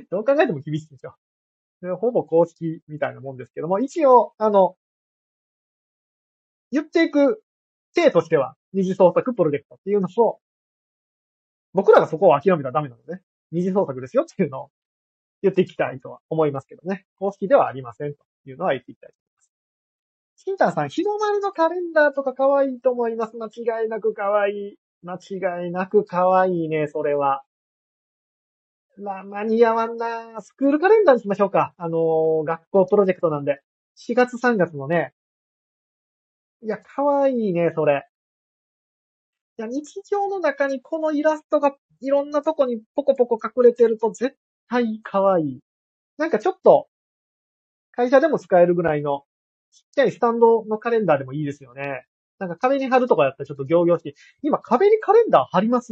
[0.10, 1.16] どう考えても厳しいでしょ。
[1.98, 4.76] ほぼ公式みたいなもんですけども、一応、あの、
[6.72, 7.44] 言っていく
[7.96, 10.40] 体としては、二次創作プロジェクトっていうのを、
[11.74, 14.72] 僕らがそこを諦めたらダメなので、二次創作ですよっていうのを
[15.42, 17.06] 言っていきたいとは思いますけどね。
[17.18, 18.26] 公式ではありませんと。
[18.46, 19.52] いうのは言っていきたいと思います。
[20.44, 23.38] シンタンさん、日の丸のカレンダーとか可愛いと思います。
[23.38, 24.78] 間違いなく可愛い。
[25.04, 27.44] 間違いなく可愛いね、それは。
[28.98, 31.74] まあ、間に合わんなスクールカレンダーにしましょうか。
[31.78, 33.62] あのー、学校プロジェクトなんで。
[33.98, 35.14] 4月3月のね。
[36.62, 38.08] いや、可愛いね、それ。
[39.58, 44.36] いや、日常の中にこのイラストがいろんなとこにポコポコ隠れてると絶
[44.72, 45.60] 対可愛い。
[46.18, 46.88] なんかちょっと、
[47.92, 49.26] 会社でも使えるぐらいの、
[49.74, 52.06] ちっちゃいスタンドのカレンダーでもいいですよね。
[52.40, 54.16] なんか壁に貼るとかやったらちょっと行々しい。
[54.44, 55.92] 今壁にカレンダー貼ります？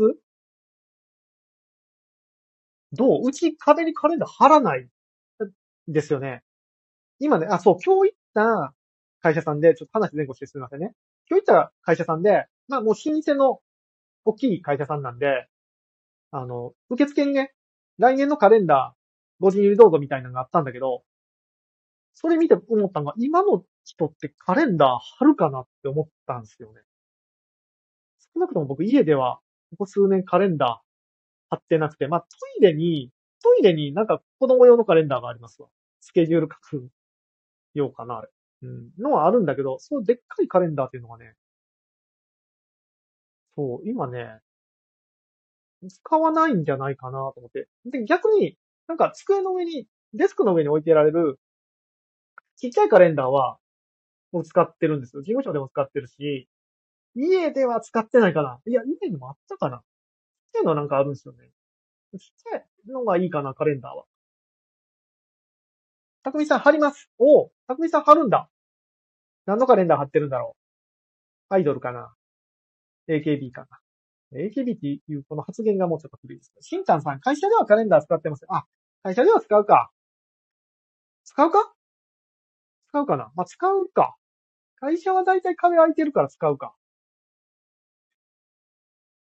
[2.93, 3.27] どう？
[3.27, 4.87] うち壁にカレンダー貼らない
[5.89, 6.41] ですよね。
[7.19, 8.73] 今ね、あ、そう、今日行った
[9.21, 10.93] 会社さんで、ちょっと話前後してすみませんね。
[11.29, 13.59] 今日行った会社さんで、まあもう老舗の
[14.23, 15.47] 大きい会社さんなんで、
[16.31, 17.53] あの、受付にね、
[17.99, 18.99] 来年のカレンダー、
[19.39, 21.03] ご自由どうぞみたいなのがあったんだけど、
[22.13, 26.81] それ見て思ったのが、今の人ってカレンダー貼るかなって思ったんですよね。
[28.33, 29.39] 少なくとも僕家では、
[29.71, 30.85] ここ数年カレンダー
[31.49, 32.27] 貼ってなくて、まあト
[32.59, 33.11] イレに、
[33.43, 35.67] トイレになんか子供用のカレンダーがありますわ。
[35.99, 36.89] スケジュール書く
[37.73, 38.29] ようかな、あれ。
[38.63, 38.91] うん。
[38.97, 41.35] のはあるんだけど、そうでっかいカレンダーっていうのがね、
[43.55, 44.39] そう、今ね、
[45.87, 47.67] 使わないんじゃないかなと思って。
[47.85, 51.39] で、逆に、なんか机の上に、デスクの上に置いてられる
[52.59, 53.57] ちっちゃいカレンダーは、
[54.33, 55.21] もう使ってるんですよ。
[55.21, 56.49] 事務所でも使ってるし、
[57.15, 58.59] 家では使ってないかな。
[58.67, 59.77] いや、家にもあったかな。
[59.77, 59.83] ちっ
[60.53, 61.51] ちゃいのはなんかあるんですよね。
[62.11, 64.03] ちっちゃいのがいいかな、カレンダーは。
[66.23, 67.09] たくみさん貼ります。
[67.17, 68.49] おお、たくみさん貼るんだ。
[69.45, 70.57] 何のカレンダー貼ってるんだろ
[71.49, 71.53] う。
[71.53, 72.13] アイドルかな。
[73.07, 73.79] AKB かな。
[74.33, 76.53] AKB っていうこの発言がもうちょっと古いです。
[76.61, 78.45] しんちゃんさん、会社ではカレンダー使ってます。
[78.49, 78.65] あ、
[79.03, 79.91] 会社では使うか。
[81.23, 81.73] 使うか？
[82.89, 83.31] 使うかな？
[83.35, 84.15] まあ、使うか。
[84.79, 86.73] 会社はだいたい壁空いてるから使うか。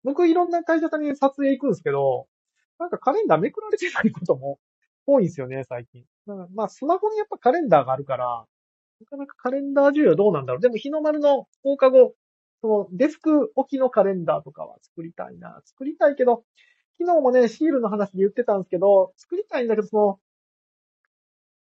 [0.02, 2.26] 僕いろんな会社さんに撮影行くんですけど、
[2.78, 4.58] なんかカレンダーめくられてないことも
[5.06, 6.04] 多いんですよね、最近。
[6.54, 8.46] まあ、スマホにやっぱカレンダーがあるから、
[9.00, 10.62] なかなかカレンダー需要どうなんだろう。
[10.62, 12.14] でも日の丸の放課後、
[12.62, 15.60] そのデスク置きのカレンダーとかは作りたいな。
[15.64, 16.44] 作りたいけど、
[17.00, 20.20] 昨日もね、シールの話で言ってたんですけど、作りたいんだけど、その、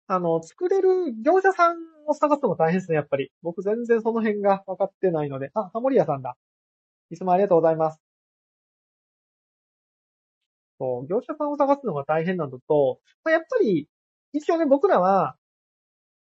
[0.08, 3.32] あの、作れる業者さんを探すのも大変ですね、やっぱり。
[3.42, 5.52] 僕全然その辺が分かってないので。
[5.54, 6.36] あ、ハモリアさんだ。
[7.12, 8.00] いつもありがとうございます。
[10.80, 13.88] そう、業者さんを探すのが大変なのと、まあ、やっぱり、
[14.34, 15.38] 一応ね、僕らは、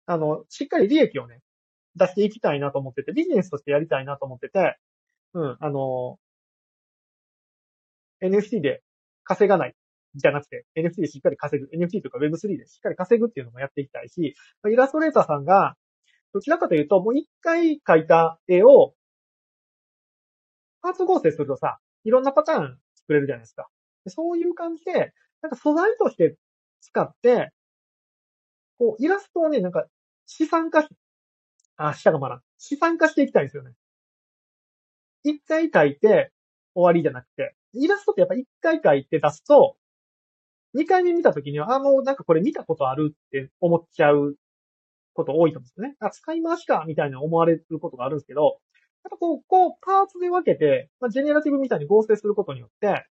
[0.05, 1.39] あの、しっかり利益をね、
[1.95, 4.77] 出していきたいなと思ってて、ビジネスとしてやりたいなと思ってて、
[5.33, 6.17] うん、あの、
[8.21, 8.81] NFT で
[9.23, 9.75] 稼がない。
[10.15, 11.69] じゃなくて、NFT でしっかり稼ぐ。
[11.75, 15.75] NFT とか Web3 でしっかり稼ぐっていうのもやっていきたいし、イラストレーターさんが、
[16.33, 18.93] どちらかというと、もう一回描いた絵を、
[20.81, 23.67] パーツ合成するとさ、いろんなパターン作れるじゃないですか。
[24.07, 26.37] そういう感じで、なんか素材として
[26.81, 27.51] 使って、
[28.77, 29.85] こう、イラストをね、なんか、
[30.27, 30.89] 資産化し、
[31.77, 33.71] あ、下がまだ、資産化していきたいんですよね。
[35.23, 36.31] 一回描いて
[36.73, 39.75] 終わりじゃなくて、イラストってやっぱ一回描いて出すと、
[40.73, 44.35] 二回目見た時には、あ、もうなんかこれ見たことあるって思っちゃう
[45.13, 45.95] こと多いと思うんですよね。
[45.99, 48.59] あ、使い回しかみたいな思われることがあるんですけど、
[49.03, 53.05] やっぱこう、こう、パーツで分けて、まあ、ジェネラティブみたいに合成することによって、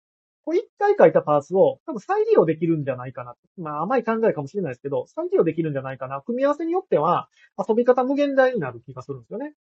[0.43, 3.36] こう一回書いたパーツを多分再利用できるんじゃないかな。
[3.58, 6.21] まあ甘い考えかもしれないですけど、再利用できるんじゃないかな。
[6.21, 9.54] 組み合わせによっては遊び方無限大になる気がするんですよね。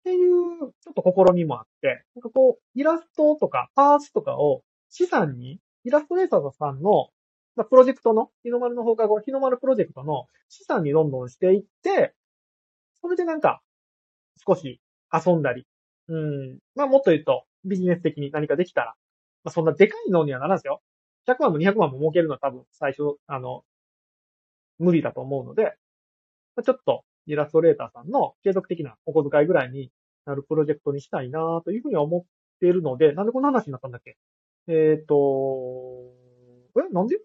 [0.00, 7.08] っていう、ちょっと試みもあって、なんかこう、イラストとかパーツとかを資産に、イラストレーターさんの、
[7.56, 12.14] まあ、プロジェクトの、日の丸の放課後、日の丸プロジェクトの資産にどんどんしていって、
[13.02, 13.60] それでなんか、
[14.46, 14.80] 少し
[15.12, 15.66] 遊んだり、
[16.08, 18.94] うん、まあもっと言うと、ビジネス的に何かできたら、
[19.44, 20.82] まあそんなでかいのにはならんすよ。
[21.26, 23.62] 100万も200万も儲けるのは多分最初、あの、
[24.78, 25.76] 無理だと思うので、
[26.56, 29.90] まあ、ちょっとイラストレーターさんの継続的なお小遣いぐらいに
[30.24, 32.22] なるプロジェクトにしたいなというふうに思っ
[32.60, 34.16] ているので、なんでこんな話になったんだっけ？
[34.68, 36.12] えっ、ー、と、
[36.76, 36.92] え？
[36.92, 37.18] なんで？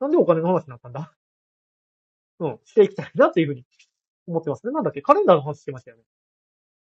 [0.00, 1.12] なんでお金の話になったんだ？
[2.40, 3.64] うん、していきたいなっていうふうに
[4.28, 4.72] 思ってますね。
[4.72, 5.02] なんだっけ？
[5.02, 6.04] カレンダーの話してましたよね。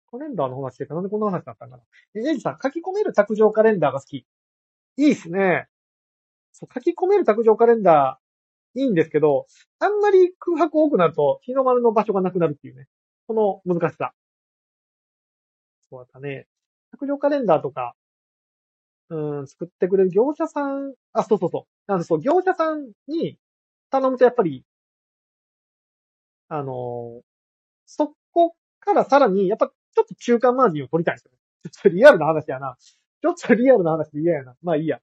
[0.10, 1.84] カレンダーの話してたなんでこんな話になったんかな？
[2.16, 4.26] え、エイジさん、書き込める卓上カレンダーが好き。
[4.98, 5.68] いいっすね。
[6.54, 9.48] そう、書き込める卓上カレンダー、いいんですけど、
[9.80, 12.88] あんまり空白多くなると、日の丸の場所がなくなるっていうね。
[13.28, 14.14] この難しさ。
[15.90, 16.48] そうだったね。
[16.92, 17.96] 卓上カレンダーとか、
[19.10, 21.92] うん、作ってくれる業者さん、あ、そうそうそう。
[21.92, 23.38] なんでそう、業者さんに
[23.92, 24.64] 頼むとやっぱり、
[26.48, 27.22] あの、
[27.86, 31.38] そこからさらに、やっぱちょっと中間マージンを取りたいんですよね。
[31.72, 32.78] ちょっとリアルな話やな。
[33.34, 34.56] ちょっとリアルな話で嫌やな。
[34.62, 35.00] まあいいや。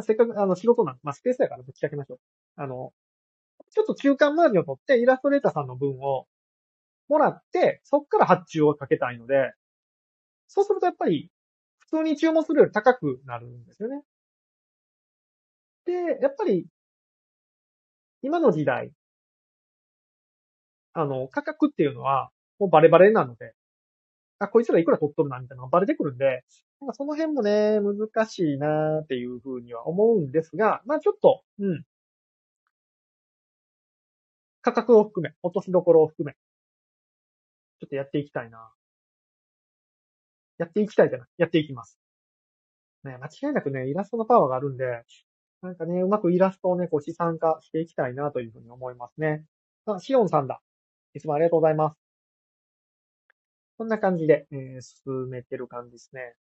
[0.00, 2.18] せっかく、あの、仕事なんまあスペースやからぶっちかけましょう。
[2.56, 2.92] あの、
[3.70, 6.26] ちょっと中間マージンを取って、イラストレーターさんの分を
[7.08, 9.52] もらって、そっから発注をかけたいので、
[10.48, 11.30] そうするとやっぱり、
[11.78, 14.02] 普通に注文するより高くなるんですよね。
[15.86, 16.66] で、やっぱり、
[18.22, 18.92] 今の時代、
[20.92, 23.54] あの、価格っていうのは、もうバレバレなので、
[24.38, 26.44] あ、こいつらいくら取っとるな、みたいなのがバレてくるんで、
[26.80, 31.84] なんかその辺もね、難しいなっていうふうには思うんですが、まあちょっと、うん。
[34.62, 38.72] 価格を含め、落としどころを含め、ちょっとやっていきたいな。
[40.58, 41.28] やっていきたいじゃない。
[41.38, 41.98] やっていきます。
[43.04, 45.04] ね、間違いなくね、イラストのパワーがあるんで、
[45.62, 49.44] なんかね、うまくイラストをね、こう資産化していきたいなというふうに思いますね。
[49.86, 50.60] あ、シオンさんだ。
[51.14, 52.03] いつもありがとうございます。
[53.76, 56.34] こんな感じで、えー、進めてる感じですね。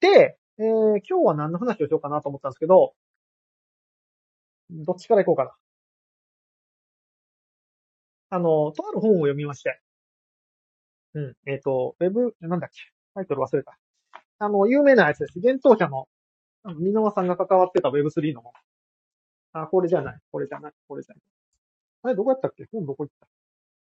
[0.00, 0.64] で、えー、
[1.08, 2.94] 今日は何の話をしようかなと思ったんですけど、
[4.70, 5.52] どっちから行こうか
[8.30, 8.36] な。
[8.36, 9.80] あの、とある本を読みまして。
[11.14, 12.80] うん、えっ、ー、と、ウェブ、なんだっけ、
[13.14, 13.78] タイトル忘れた。
[14.40, 15.38] あの、有名なやつです。
[15.38, 16.08] 現当社の、
[16.64, 18.52] 箕輪さんが関わってた Web3 の本。
[19.52, 20.18] あ、これじゃない。
[20.32, 20.72] これじゃない。
[20.88, 21.22] これじゃない。
[22.02, 22.66] あれ、どこやったっけ？
[22.72, 23.28] 本どこ行った？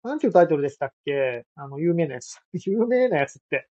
[0.04, 1.46] なんていうタイトルでしたっけ？
[1.56, 2.38] あの、有名なやつ。
[2.52, 3.68] 有名なやつって。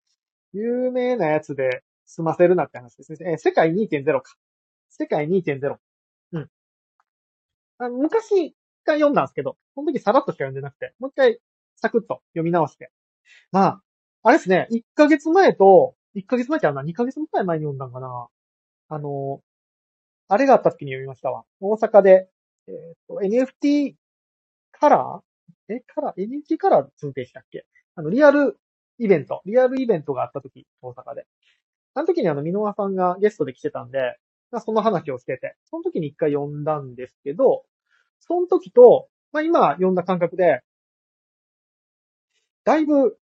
[0.52, 3.32] 有名なやつで済ませるなって話ですね。
[3.32, 4.36] えー、世界2.0か。
[4.88, 5.78] 世界2.0。
[6.32, 6.50] うん。
[7.78, 11.38] あの昔、一回読んだんですけど、その時さらっとしか読んでなくて、もう一回、
[11.76, 12.90] サクッと読み直して。
[13.50, 13.82] まあ、
[14.22, 18.28] あれですね、1ヶ月前と、1ヶ月前ってあんな、2ヶ月前前に読んだんかな。
[18.88, 19.42] あの、
[20.28, 21.44] あれがあった時に読みましたわ。
[21.60, 22.30] 大阪で、
[22.68, 23.94] えっ、ー、と、NFT
[24.72, 25.31] カラー
[25.76, 27.66] え、カラー、NHK カラー通でしたっけ？
[27.94, 28.58] あの、リアル
[28.98, 31.26] イベント、リアルイベントがあった時、大阪で。
[31.94, 34.18] あの時にあの、ミノワさんがゲストで来てたんで、
[34.64, 37.64] その話をしてて、その時に一回読んだんですけど、
[38.20, 40.60] その時と、まあ、今読んだ感覚で、
[42.64, 43.18] だいぶ、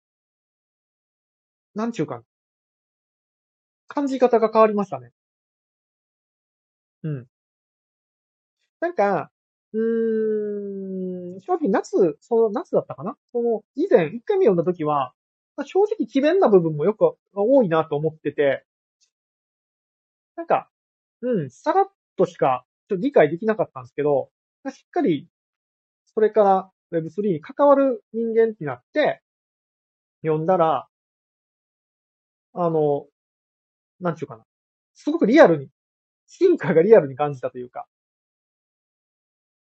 [1.75, 2.23] なんちゅうか、
[3.87, 5.11] 感じ方が変わりましたね。
[7.03, 7.27] うん。
[8.81, 9.31] なんか、
[9.73, 11.08] うーん、
[11.39, 13.15] 正直夏、その夏だったかな？
[13.31, 15.13] その、以前、一回目読んだ時は、
[15.65, 18.65] 正直奇弁な部分もよく多いなと思ってて、
[20.35, 20.69] なんか、
[21.21, 21.85] うん、さらっ
[22.15, 24.29] としかちょっと理解できなかったんですけど、
[24.69, 25.27] しっかり、
[26.13, 29.21] それから Web3 に関わる人間になって、
[30.21, 30.87] 読んだら、
[32.53, 33.05] あの、
[33.99, 34.43] なんちゅうかな。
[34.95, 35.69] すごくリアルに
[36.27, 37.85] 進化がリアルに感じたというか、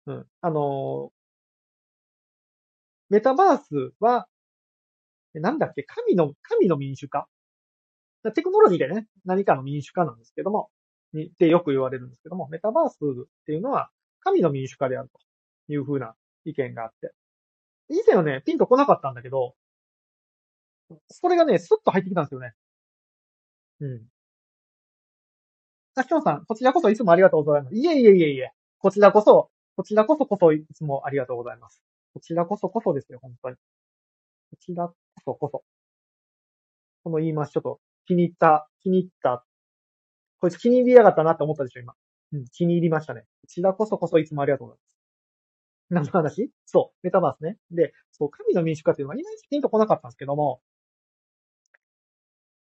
[0.05, 0.25] うん。
[0.41, 1.11] あの
[3.09, 4.27] メタバースは、
[5.33, 7.27] なんだっけ、神の、神の民主化？
[8.35, 10.69] テクノロジーでね、何かの民主化なんですけども、
[11.13, 13.89] に、ってよく言われるんですけども、メタバースっていうのは、
[14.21, 15.19] 神の民主化であると
[15.71, 17.13] いう風な意見があって。
[17.89, 19.55] 以前はね、ピンと来なかったんだけど、
[21.09, 22.53] それがね、スッと入ってきたんですよね。
[23.79, 24.07] うん。
[25.95, 27.75] あ、きょんさん、こちらこそいつもありがとうございます。
[27.75, 28.51] いえいえいえいえ。
[28.79, 31.81] こちらこそ、こちらこそこそいつもありがとうございます。
[32.17, 33.55] こちらこそこそですよ、本当に。
[33.57, 33.61] こ
[34.59, 35.63] ちらこそこそ。
[37.03, 39.45] この言い回しちょっと気に入った、気に入った。
[40.39, 41.93] こいつ気に入りやがったなって思ったでしょ、今。
[42.33, 43.21] うん、気に入りましたね。
[43.21, 44.87] こちらこそこそいつもありがとうございます。
[45.89, 46.51] 何の話？
[46.65, 47.59] そう、メタバースね。
[47.69, 50.59] で、そう、神の民主化っていうのは、いまいちピンと来なかったんですけども、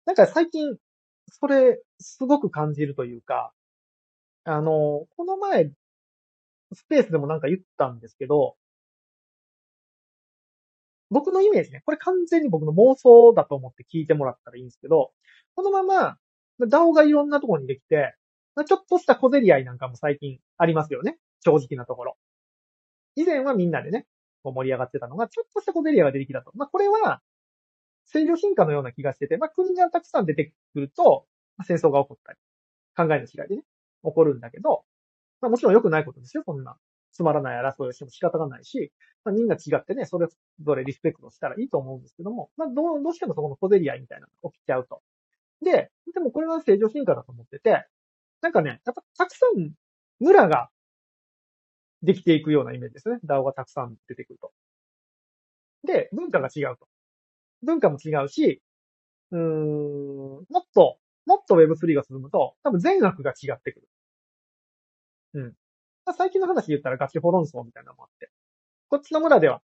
[0.05, 0.77] なんか最近、
[1.31, 3.51] それ、すごく感じるというか、
[4.43, 5.71] あの、この前、
[6.71, 8.55] スペースでもなんか言ったんですけど、
[11.09, 15.11] 僕のイメージね、これ完全に僕の妄想だと思って聞いてもらったらいいんですけど、
[15.55, 16.17] このまま、
[16.61, 18.15] DAO がいろんなところにできて、
[18.65, 21.17] ちょっとした小競り合いなんかも最近ありますよね。
[21.43, 22.17] 正直なところ。
[23.15, 24.05] 以前はみんなでね、
[24.43, 26.51] 盛り上がってたのが、ちょっとした小競り合いが出てきたと。
[26.55, 27.21] まあ、これは、
[28.05, 31.25] 制御進化のような気がしてて、まあ、国がたくさん出てくると、
[31.57, 32.39] まあ、戦争が起こったり、
[32.95, 33.63] 考えの違いでね、
[34.03, 34.83] 起こるんだけど、
[35.41, 36.77] まあ、もちろん良くないことですよ、そんな。
[37.19, 38.93] つまらない争いをしても仕方がないし、
[39.25, 40.27] まあ、みんな違ってね、それ
[40.63, 45.01] ぞれリスペクトしたらいいと思うんですけども、まあ、どう、どうしてもそこの小競り合いみたいなのが起きちゃうと。
[45.61, 47.85] で、でもこれは正常進化だと思ってて、
[48.39, 49.73] なんかね、やっぱたくさん
[50.21, 50.69] 村が
[52.03, 53.17] できていくようなイメージですね。
[53.25, 54.53] DAO がたくさん出てくると。
[55.83, 56.87] で、文化が違うと。
[57.63, 58.61] 文化も違うし、
[59.31, 63.89] うーん、もっと、もっと Web3 が進むと、多分善悪が違ってくる。
[65.33, 65.53] うん。
[66.09, 68.31] まあ、最近の話言ったらガチホ論争みたいなのもあって。
[68.89, 69.61] こっちの村では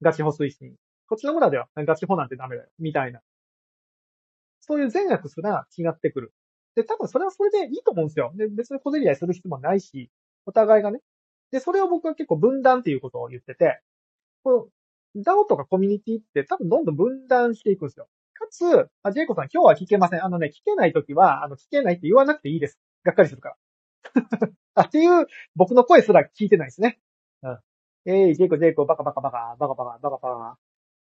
[0.00, 0.76] ガチホ推進。
[1.08, 2.68] こっちの村ではガチホなんてダメだよ。
[2.78, 3.18] みたいな。
[4.60, 6.32] そういう善悪すら違ってくる。
[6.76, 8.32] で、多分それはそれでいいと思うんですよ。
[8.36, 10.08] で、別に小競り合いする必要もないし、
[10.46, 11.00] お互いがね。
[11.50, 13.80] で、それを僕は結構分断っていうことを言ってて、
[14.44, 14.70] こ
[15.16, 18.06] の DAO とかコミュニティって多分どんどん分断していくんですよ。
[18.34, 20.24] かつ、あ、ジェイコさん今日は聞けません。
[20.24, 22.78] あのね、聞けないときは、あの、聞けないって言わなくていいです。
[23.02, 23.56] がっかりするから。
[24.74, 27.00] あ、っていう、僕の声すら聞いてないですね。
[27.42, 27.58] うん。
[28.06, 30.58] えい、ジェイコ、ジェイコ、バカバカバカ、バカバカ、バカバカ。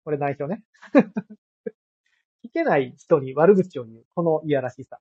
[0.04, 0.64] これ内緒ね。
[2.44, 4.06] 聞けない人に悪口を言う。
[4.14, 5.00] このいやらしさ。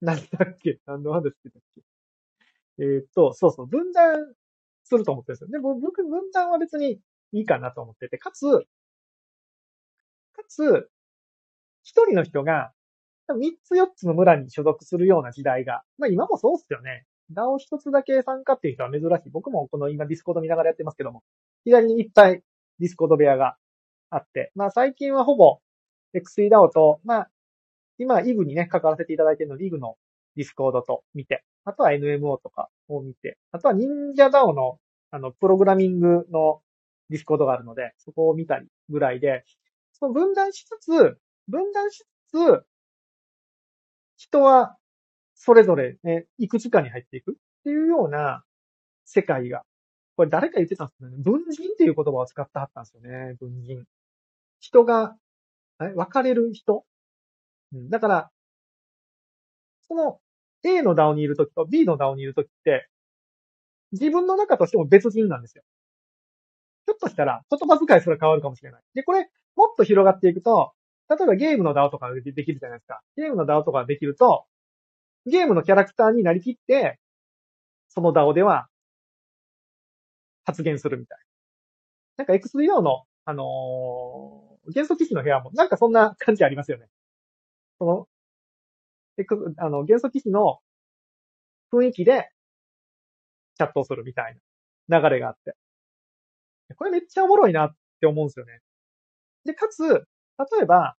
[0.00, 0.80] なんだっけ？
[0.86, 1.82] 何の話してたっけ？
[2.78, 4.34] えーっと、そうそう、分断
[4.84, 5.48] すると思ってるんですよ。
[5.50, 7.00] で、僕、分断は別に
[7.32, 8.46] いいかなと思ってて、かつ、
[10.32, 10.90] かつ、
[11.84, 12.72] 一人の人が、
[13.32, 17.06] 三つ四つの村に所属するような時代が、まあ今もそうっすよね。
[17.32, 19.30] DAO 一つだけ参加っていう人は珍しい。
[19.30, 21.22] 僕もこの今ディスコード見ながらやってますけども、
[21.64, 22.42] 左にいっぱい
[22.80, 23.56] ディスコード部屋が
[24.10, 25.60] あって、まあ最近はほぼ
[26.14, 27.30] XEDAO と、まあ
[27.98, 29.96] 今 EVE にね、関わらせていただいているので EVE の
[30.36, 34.78] ディスコードと見て、あとは NMO とかを見て、あとは NinjaDAO の
[35.14, 36.60] あの、プログラミングの
[37.08, 39.44] ディスコードがあるので、そこを見たりぐらいで、
[39.92, 40.90] その分断しつつ、
[41.46, 42.64] 分断しつつ、
[44.34, 44.76] 人は
[45.34, 47.32] それぞれね、いくつかに入っていく？
[47.32, 48.44] っていうような
[49.04, 49.62] 世界が、
[50.16, 53.84] これ誰か言ってたんですけどね、分人っていう言葉を使ってはったんですよね、分人。
[54.60, 55.16] 人が、
[55.80, 56.84] え分かれる人、
[57.72, 58.30] うん、だから、
[59.88, 60.18] その
[60.64, 62.88] A の DAO にいるときと B の DAO にいるときって、
[63.92, 65.62] 自分の中としても別人なんですよ。
[66.86, 68.82] ひょっとしたら言葉遣いすら変わるかもしれない。
[68.94, 70.72] で、これ、もっと広がっていくと、
[71.08, 73.00] 例えばゲームの DAO とかでできるじゃないですか。
[73.16, 74.46] ゲームの DAO とかができると、
[75.26, 76.98] ゲームのキャラクターになりきって、
[77.88, 78.68] その DAO では
[80.44, 81.18] 発言するみたい。
[82.16, 86.86] なんか XDO の、あのー、元素騎士の部屋も、なんかそんな感じありますよね。
[87.78, 88.08] その、
[89.18, 90.58] X、あの、元素騎士の
[91.72, 92.30] 雰囲気で、
[93.56, 94.36] チャットをするみたい
[94.88, 95.54] な流れがあって。
[96.76, 98.60] これめっちゃおもろいなって思うんですよね。
[99.44, 100.06] で、かつ、
[100.38, 100.96] 例えば、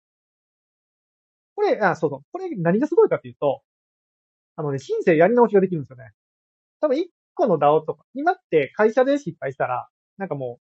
[1.55, 2.19] これ、あ、そうそう。
[2.31, 3.61] これ何がすごいかっていうと、
[4.55, 6.11] あのね、申請やり直しができるんですよね。
[6.81, 10.59] 多分一個の DAO とか、今って会社で失敗したら、なんかも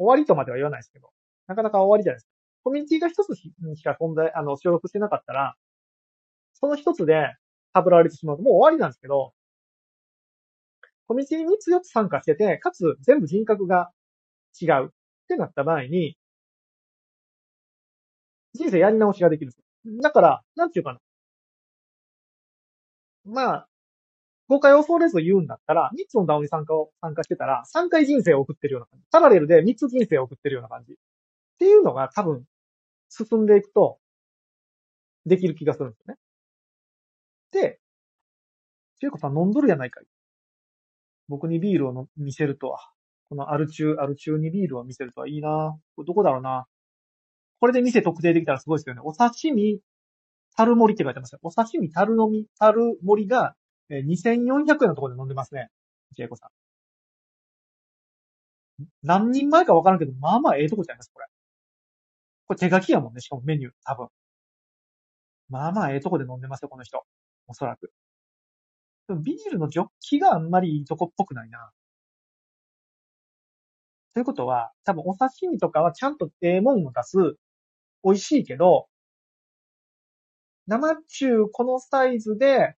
[0.00, 1.10] う、終わりとまでは言わないですけど、
[1.48, 2.30] なかなか終わりじゃないですか。
[2.64, 3.30] コミュニティが一つ
[3.62, 5.56] にしか存在、あの、所属してなかったら、
[6.54, 7.34] その一つで、
[7.72, 9.32] ハブられてしまうともう終わりなんですけど、
[11.08, 13.90] コミュニティに3つ4つ参加してて、かつ全部人格が
[14.60, 14.90] 違うっ
[15.28, 16.16] てなった場合に、
[18.54, 19.52] 人生やり直しができる。
[20.02, 21.00] だから、なんていうかな。
[23.24, 23.68] まあ、
[24.48, 29.06] 誤解を恐れず言うんだったら、3つの DAO に参加を、参加してたら、3回人生を送ってるような感じ。
[29.10, 30.94] パラレルで3つ人生を送ってるような感じ。
[30.94, 30.96] っ
[31.58, 32.44] ていうのが多分、
[33.08, 33.98] 進んでいくと、
[35.26, 36.18] できる気がするんですよね。
[37.52, 37.80] で、
[39.00, 40.04] ジェイコさん飲んどるやないかい。
[41.28, 42.90] 僕にビールを見せるとは。
[43.28, 46.66] このアル中、アル中にビールを見せるとはいいなこれどこだろうな。
[47.60, 49.02] これで店特定できたらすごいですよね。
[49.04, 49.80] お刺身、
[50.56, 51.40] 樽盛りって書いてますよ。
[51.42, 53.54] お刺身、樽飲み、樽盛りが、
[53.90, 55.68] えー2400円のところで飲んでますね。
[56.16, 56.50] ジェイコさん。
[59.02, 61.26] 何人前かわからんけど、まあまあええとこじゃいです、これ。
[62.46, 64.08] これ手書きやもんね、しかもメニュー、多分。
[65.50, 67.04] まあまあええとこで飲んでますよ、この人。
[67.46, 67.92] おそらく。
[69.08, 71.70] でもビールのジョッキがあんまりいいとこっぽくないな。
[74.14, 77.16] ということは、多分お刺身とかはちゃんとええもんを出す。
[78.04, 78.86] 美味しいけど、
[80.66, 82.74] 生中このサイズで、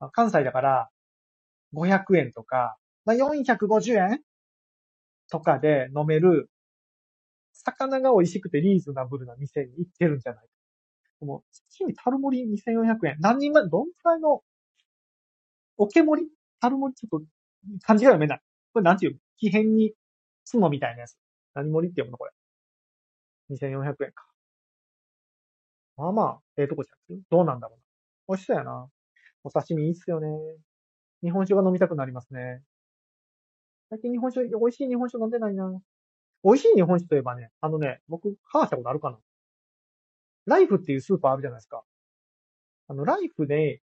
[0.00, 0.88] まあ関西だから
[1.74, 4.20] 500円とか、まあ、450円
[5.30, 6.50] とかで飲める、
[7.52, 10.48] 魚が美味しくてリーズナブルな店に行ってるんじゃないか。
[11.20, 11.42] でも、
[11.78, 13.16] 刺身タル盛り2400円。
[13.20, 14.42] 何人前、どんくらいの、
[15.76, 16.30] おけ盛り？
[16.60, 17.26] タル盛りちょっと、
[17.82, 18.40] 漢字が読めない。
[18.72, 19.92] これなんていう木片に
[20.50, 21.16] 角みたいなやつ。
[21.54, 22.18] 何盛りって読むの？
[22.18, 22.32] これ。
[23.50, 24.26] 2400円か。
[25.96, 27.20] まあまあ、ええとこじゃん。
[27.30, 27.82] どうなんだろうな。
[28.28, 28.88] 美味しそうやな。
[29.44, 30.28] お刺身いいっすよね。
[31.22, 32.62] 日本酒が飲みたくなりますね。
[33.90, 35.80] 最近日本酒、美味しい日本酒飲んでないな。
[36.44, 39.18] 美味しい日本酒といえばね、あのね、僕、話したことあるかな
[40.46, 41.82] ライフっていうスーパーあるじゃないですか。
[42.88, 43.80] あの、ライフで、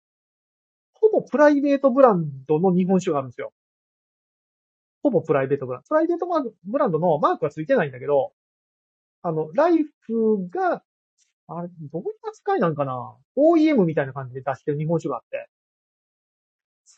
[0.93, 3.53] ほぼプライベートブランドの日本酒があるんですよ。
[5.01, 5.87] ほぼプライベートブランド。
[5.87, 6.27] プライベート
[6.65, 8.33] ブランドのマークはついてないんだけど、
[9.23, 10.83] あの、ライフが、
[11.47, 15.47] あれ、どういう扱いなんかな ?OEM みたいな感じで出してる日本酒があって。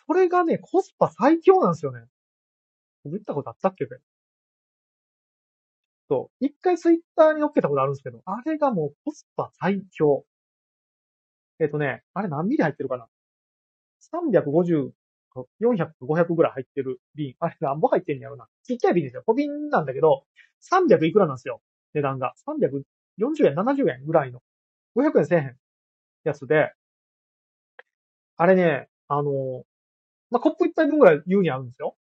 [0.08, 2.02] それがね、コスパ最強なんですよね。
[3.06, 3.86] 言ったことあったっけ？
[6.10, 6.46] そう。
[6.46, 10.26] 一回ツイッターに載っけたことあるんですけど、あれがもうコスパ最強。
[11.60, 13.08] えっ、とね、あれ何ミリ入ってるかな
[14.14, 14.92] ?350、
[15.62, 17.36] 400、500ぐらい入ってる瓶。
[17.40, 18.48] あれ何本入ってんやろな？
[18.64, 19.24] ちっちゃい瓶ですよ。
[19.26, 20.26] 小瓶なんだけど、
[20.62, 21.62] 300いくらなんですよ。
[21.94, 22.34] 値段が。
[22.46, 24.42] 340円、70円ぐらいの。
[24.96, 25.58] 500円1000円
[26.26, 26.74] やつで、
[28.38, 29.64] あれね、あの、
[30.32, 31.96] まあ、コップ一杯分ぐらい優にあるんですよ。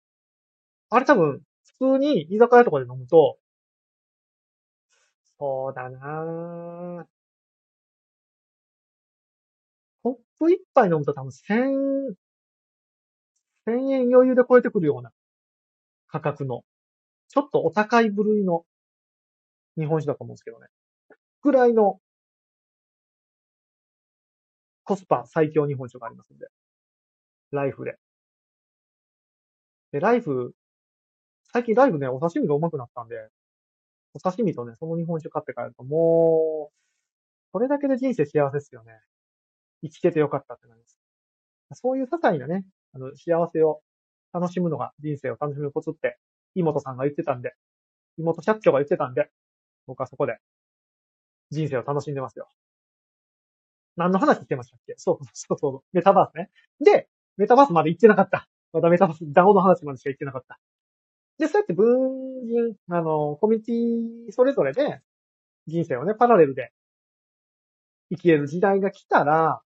[0.91, 1.43] あれ多分、
[1.79, 3.39] 普通に居酒屋とかで飲むと、
[5.39, 7.07] そうだなぁ。
[10.03, 12.15] コップ一杯飲むと多分千、
[13.65, 15.13] 千円余裕で超えてくるような
[16.09, 16.63] 価格の、
[17.29, 18.65] ちょっとお高い部類の
[19.79, 20.67] 日本酒だと思うんですけどね。
[21.43, 22.01] ぐらいの
[24.85, 26.47] コスパ最強日本酒がありますんで。
[27.53, 27.97] ライフで。
[29.93, 30.55] で、ライフ、
[31.53, 33.29] 最近ライフね、お刺身がうまくなったんで、
[34.15, 36.75] お刺身とね、その日本酒買って帰ると、もう、
[37.53, 39.01] それだけで人生幸せですよね。
[39.83, 40.99] 生きててよかったってなります。
[41.75, 42.65] そういう些細なね、
[42.95, 43.81] あの、幸せを
[44.33, 46.19] 楽しむのが人生を楽しむコツって、
[46.55, 47.55] 妹さんが言ってたんで、
[48.19, 49.31] 妹社長が言ってたんで、
[49.87, 50.39] 僕はそこで
[51.51, 52.49] 人生を楽しんでますよ。
[53.97, 54.95] 何の話してましたっけ？
[54.97, 55.97] そうそうそう。
[55.97, 56.51] メタバースね。
[56.81, 58.49] で、メタバースまで行ってなかった。
[58.73, 60.59] まだメタバース、ダオの話までしか行ってなかった。
[61.39, 65.01] で、そうやって分人、あの、コミュニティそれぞれで
[65.67, 66.73] 人生をね、パラレルで
[68.11, 69.61] 生きれる時代が来たら、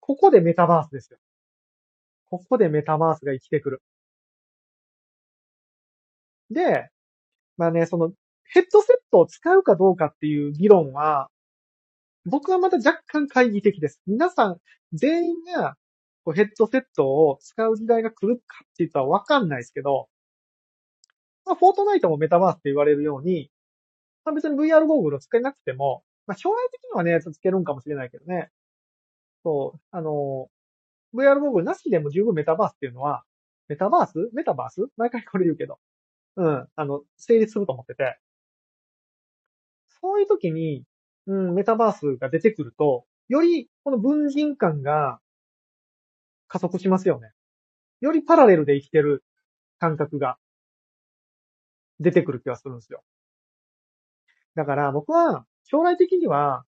[0.00, 1.18] ここでメタバースですよ。
[2.30, 3.82] ここでメタバースが生きてくる。
[6.50, 6.90] で、
[7.56, 8.12] まあね、その
[8.54, 11.30] ヘッドセットを使うかどうかっていう議論は、
[12.26, 14.02] 僕はまた若干懐疑的です。
[14.06, 14.58] 皆さん、
[14.92, 15.76] 全員が
[16.24, 20.08] こうヘッドセットを使う時代が来るかって言ったらわかんないですけど、
[21.46, 23.50] まあ、フォートナイトもメタバースって言われるように、
[24.24, 28.50] まあ、別に VR ゴーグルを使えなくても、まあ、将来的にはね、つけるんかもしれないけどね。
[29.42, 30.48] そう、あの、
[31.14, 33.24] VR ゴーグルなしでも十分メタバースっていうのは、
[33.68, 34.30] メタバース？
[34.34, 34.86] メタバース？
[34.98, 35.78] 毎回これ言うけど。
[36.36, 38.18] うん、あの、成立すると思ってて。
[40.02, 40.84] そういう時に、
[41.26, 45.20] うん、メタバースが出てくると、よりこの分人感が
[46.48, 47.30] 加速しますよね。
[48.00, 49.24] よりパラレルで生きてる
[49.78, 50.36] 感覚が
[52.00, 53.02] 出てくる気がするんですよ。
[54.54, 56.64] だから僕は将来的には、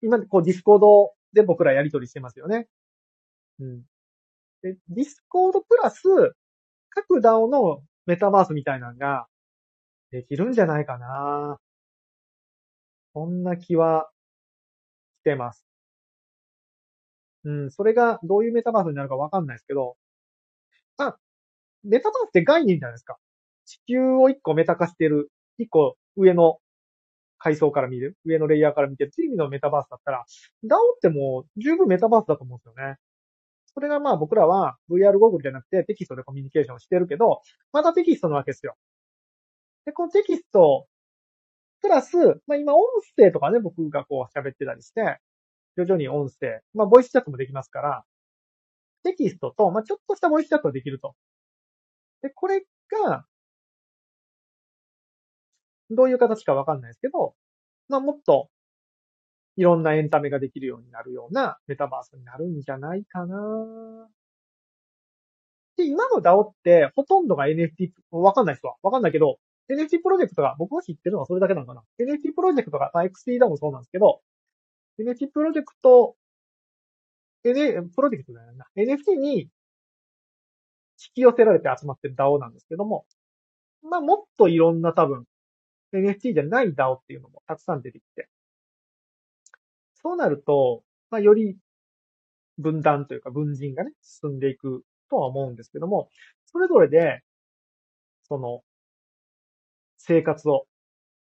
[0.00, 2.68] 今こうディスコードで僕らやりとりしてますよね。
[3.58, 3.82] うん。
[4.62, 6.02] で、ディスコードプラス
[6.90, 9.26] 各 DAO のメタバースみたいなのが
[10.10, 11.58] できるんじゃないかな。
[13.18, 14.08] そんな気は
[15.22, 15.66] してます。
[17.44, 19.96] うん、それがどういうメタバースになるかわかんないですけど、
[20.98, 21.16] あ、
[21.82, 23.16] メタバースって概念じゃないですか。
[23.64, 26.58] 地球を一個メタ化してる、一個上の
[27.38, 30.24] 階層から見る、上のレイヤーから見てるっていう意味のメタバースだったら、
[30.62, 32.98] DAO ってもう十分メタバースだと思うんですよね。
[33.74, 37.42] それがまあ僕らは VR ゴーグルじゃなくてテキストでコミュニケーションしてるけど、
[37.72, 38.76] まだテキストなわけですよ。
[39.86, 40.86] で、このテキスト、
[41.82, 42.16] プラス、
[42.46, 42.82] まあ今音
[43.16, 45.18] 声とかね、僕がこう喋ってたりして、
[45.76, 48.04] 徐々に音声、まあボイスチャットもできますから、
[49.04, 51.14] テキストと、まあちょっとしたボイスチャットができると。
[52.22, 52.64] で、これ
[53.06, 53.24] が、
[55.90, 57.34] どういう形かわかんないですけど、
[57.88, 58.50] まあもっと
[59.58, 63.36] いろんなエンタメができるようになるようなメタバースになるんじゃないかな
[65.76, 68.76] で、今の DAO ってほとんどが NFT、わかんない人は。
[68.82, 69.38] わかんないけど、
[69.70, 74.20] NFT プロジェクトが、僕が知ってるのはそれだけなのかな ?NFT プロジェクトが、まあ、XT ダもそうなんですけど、
[74.98, 76.16] NFT プロジェクト、
[77.44, 78.66] N、プロジェクトだよな。
[78.76, 79.48] NFT に引
[81.14, 83.04] き寄せられて集まってる DAO なんですけども、
[83.82, 85.24] まあ、もっといろんな多分、
[85.92, 88.28] NFT じゃない DAO っていうのもたくさん出てきて、
[90.02, 91.56] そうなると、まあ、より
[92.58, 96.10] 分断というか分人がね、進んでいくとは思うんですけども、
[96.46, 97.22] それぞれで、
[98.24, 98.62] その、
[99.98, 100.66] 生活を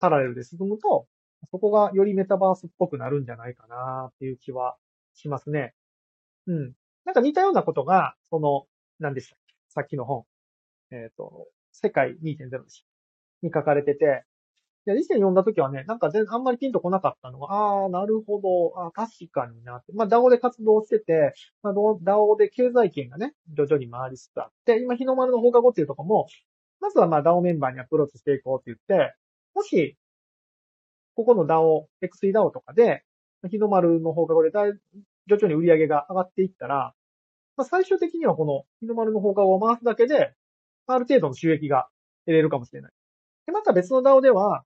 [0.01, 1.07] パラレルで進むと、
[1.51, 4.77] そこがよりメタバースっぽくなるんじゃないかなっていう気は
[5.15, 5.75] しますね。
[6.47, 6.73] うん。
[7.05, 8.67] なんか似たようなことが、その、
[8.99, 9.55] 何でしたっけ？
[9.69, 10.25] さっきの本。
[10.91, 12.63] えっ、ー、と、世界2.0
[13.43, 14.25] に書かれてて、
[14.87, 19.93] で、以前読んだ時はね、なんか全あんまりピンとこなかったのが、ああ、なるほど、あ確かになって。
[19.95, 26.27] まあ、DAO で活動してて、まあ、DAO で経済圏がね、徐々に回りつつあって、今、日の丸の放課後っていうとこも、
[26.85, 29.15] まずはまあ DAO メンバーにアプローチしていこうって言って、
[29.55, 29.97] もし、
[31.15, 33.05] ここの DAO、XE DAO とかで、
[33.51, 34.73] 日の丸の放課後でだい
[35.27, 36.93] 徐々に売り上げが上がっていったら、
[37.57, 40.35] まあ、最終的にはこの日の丸の放課後を回すだけで、
[40.87, 41.89] ある程度の収益が
[42.27, 42.93] 得れるかもしれない。
[43.47, 44.65] で、また別の DAO では、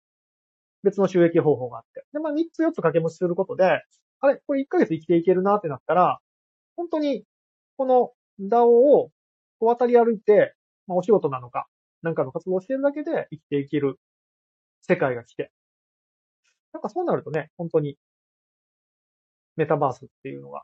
[0.83, 2.05] 別の収益方法があって。
[2.13, 3.81] で、まあ、3つ4つ掛け持ちすることで、
[4.19, 6.19] あれ、これ1ヶ月生きていけるなってなったら、
[6.75, 7.23] 本当に、
[7.77, 8.11] この
[8.41, 9.11] DAO を
[9.61, 10.55] 渡り歩いて、
[10.89, 11.69] まあ、お仕事なのか、
[12.03, 13.99] なんかの活動をしてるだけで生きていける
[14.83, 15.51] 世界が来て。
[16.73, 17.97] なんかそうなるとね、本当に、
[19.57, 20.63] メタバースっていうのが、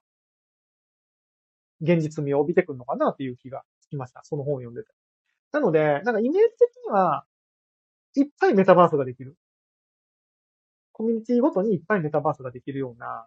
[1.81, 4.23] 現実味を帯びてくるのかなっていう気がつきました。
[4.23, 4.89] その本を読んでて。
[5.53, 7.25] なので、なんかイメージ的には、
[8.17, 9.37] いっぱいメタバースができる。
[10.93, 13.27] コミュニティごとにいっぱいメタバースができるような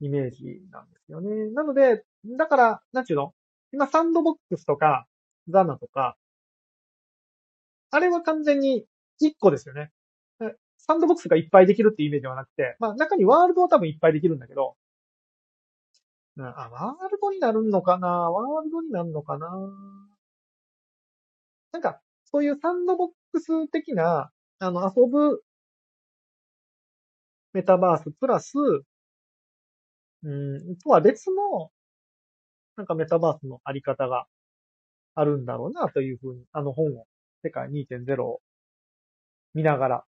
[0.00, 1.50] イメージなんですよね。
[1.50, 2.04] なので、
[2.38, 3.34] だから、なんちゅうの？
[3.72, 5.06] 今、サンドボックスとか、
[5.48, 6.16] ザナとか、
[7.92, 8.86] あれは完全に
[9.22, 9.90] 1個ですよね。
[10.78, 14.74] サンドボックスがいっぱいできるっていうイメージではなくて、まあ中にワールドは多分いっぱいできるんだけど、
[16.38, 18.08] あ、ワールドになるのかな？
[18.08, 19.48] ワールドになるのかな？
[21.72, 25.42] なんか、そういうサンドボックス的な、あの、遊ぶ
[27.52, 28.54] メタバースプラス、
[30.22, 31.70] うん、とは別の、
[32.76, 34.26] なんかメタバースのあり方が
[35.14, 37.06] あるんだろうなというふうに、あの本を、
[37.42, 38.40] 世界2.0を
[39.54, 40.04] 見ながら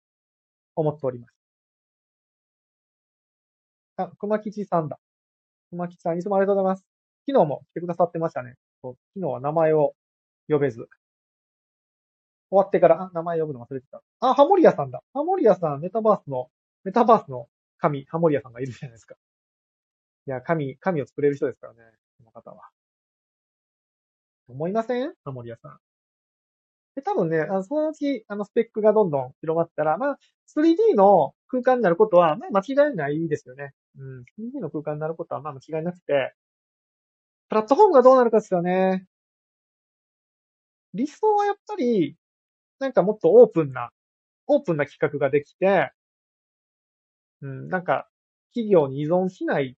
[0.75, 1.34] 思っております。
[3.97, 4.99] あ、熊吉さんだ。
[5.69, 6.86] 熊吉さん、いつもありがとうございます。
[7.27, 8.55] 昨日も来てくださってましたね。
[8.81, 9.95] 昨日は名前を
[10.49, 10.88] 呼べず。
[12.49, 14.01] 終わってから、あ、名前呼ぶの忘れてた。
[14.19, 15.03] あ、ハモリアさんだ。
[15.13, 16.49] ハモリアさん、メタバースの
[16.84, 19.15] メタバースの神、ハモリアさんがいるじゃないですか。
[20.27, 21.79] いや、神、神を作れる人ですからね、
[22.17, 22.69] この方は。
[24.47, 25.13] 思いません？
[25.23, 25.79] ハモリアさん。
[26.95, 33.73] で、多分ね、あのそのうち、あの、スペックがどんどん広がったら、まあ、3D の空間になることは、まあ、間違いないですよね。
[33.97, 34.25] うん。
[34.37, 36.35] 3D の空間になることは、まあ、間違いなくて、
[37.49, 39.05] プラットフォームがどうなるかですよね。
[40.93, 42.15] 理想はやっぱり、
[42.79, 43.91] なんかもっとオープンな、
[44.47, 45.91] オープンな企画ができて、
[47.41, 48.07] うん、なんか、
[48.53, 49.77] 企業に依存しない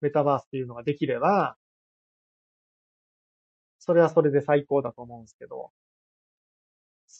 [0.00, 1.56] メタバースっていうのができれば、
[3.78, 5.70] それはそれで最高だと思うんですけど、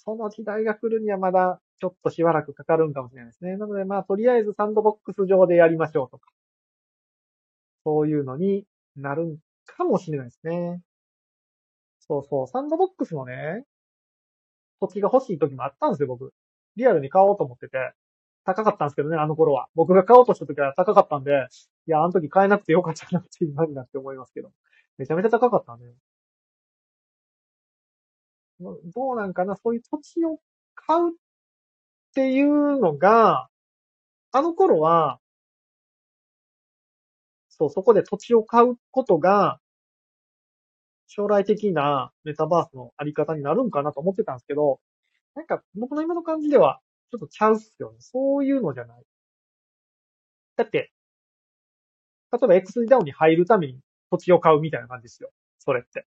[0.02, 3.56] その時代が来るにはまだちょっとしばらくかかるんかもしれないですね。
[3.56, 6.30] なのでまあ、とりあえずサンドボックス上でやりましょうとか、
[7.84, 8.64] そういうのに
[8.96, 10.80] なるかもしれないですね。
[12.00, 13.64] そうそう、サンドボックスのね、
[14.80, 16.32] 土地が欲しい時もあったんですよ、僕。
[16.76, 17.92] リアルに買おうと思ってて。
[18.44, 19.68] 高かったんですけどね、あの頃は。
[19.74, 21.48] 僕が買おうとした時は高かったんで、
[21.86, 24.50] いや、あの時買えなくてよかったなって今になって思いますけど。
[24.98, 25.94] めちゃめちゃ高かったね。
[28.60, 30.38] どうなんかな、そういう土地を
[30.74, 31.12] 買うっ
[32.14, 33.48] ていうのが、
[34.32, 35.20] あの頃は、
[37.48, 39.60] そう、そこで土地を買うことが、
[41.06, 44.80] 将来的なメタバースのあり方になるんかなと思ってたんですけど、
[45.34, 46.80] なんか僕の今の感じでは、
[47.12, 47.98] ちょっとちゃうっすよね。
[48.00, 49.04] そういうのじゃない。
[50.56, 50.92] だって、
[52.32, 53.78] 例えば X3DAO に入るために
[54.10, 55.30] 土地を買うみたいな感じですよ。
[55.58, 56.06] それって。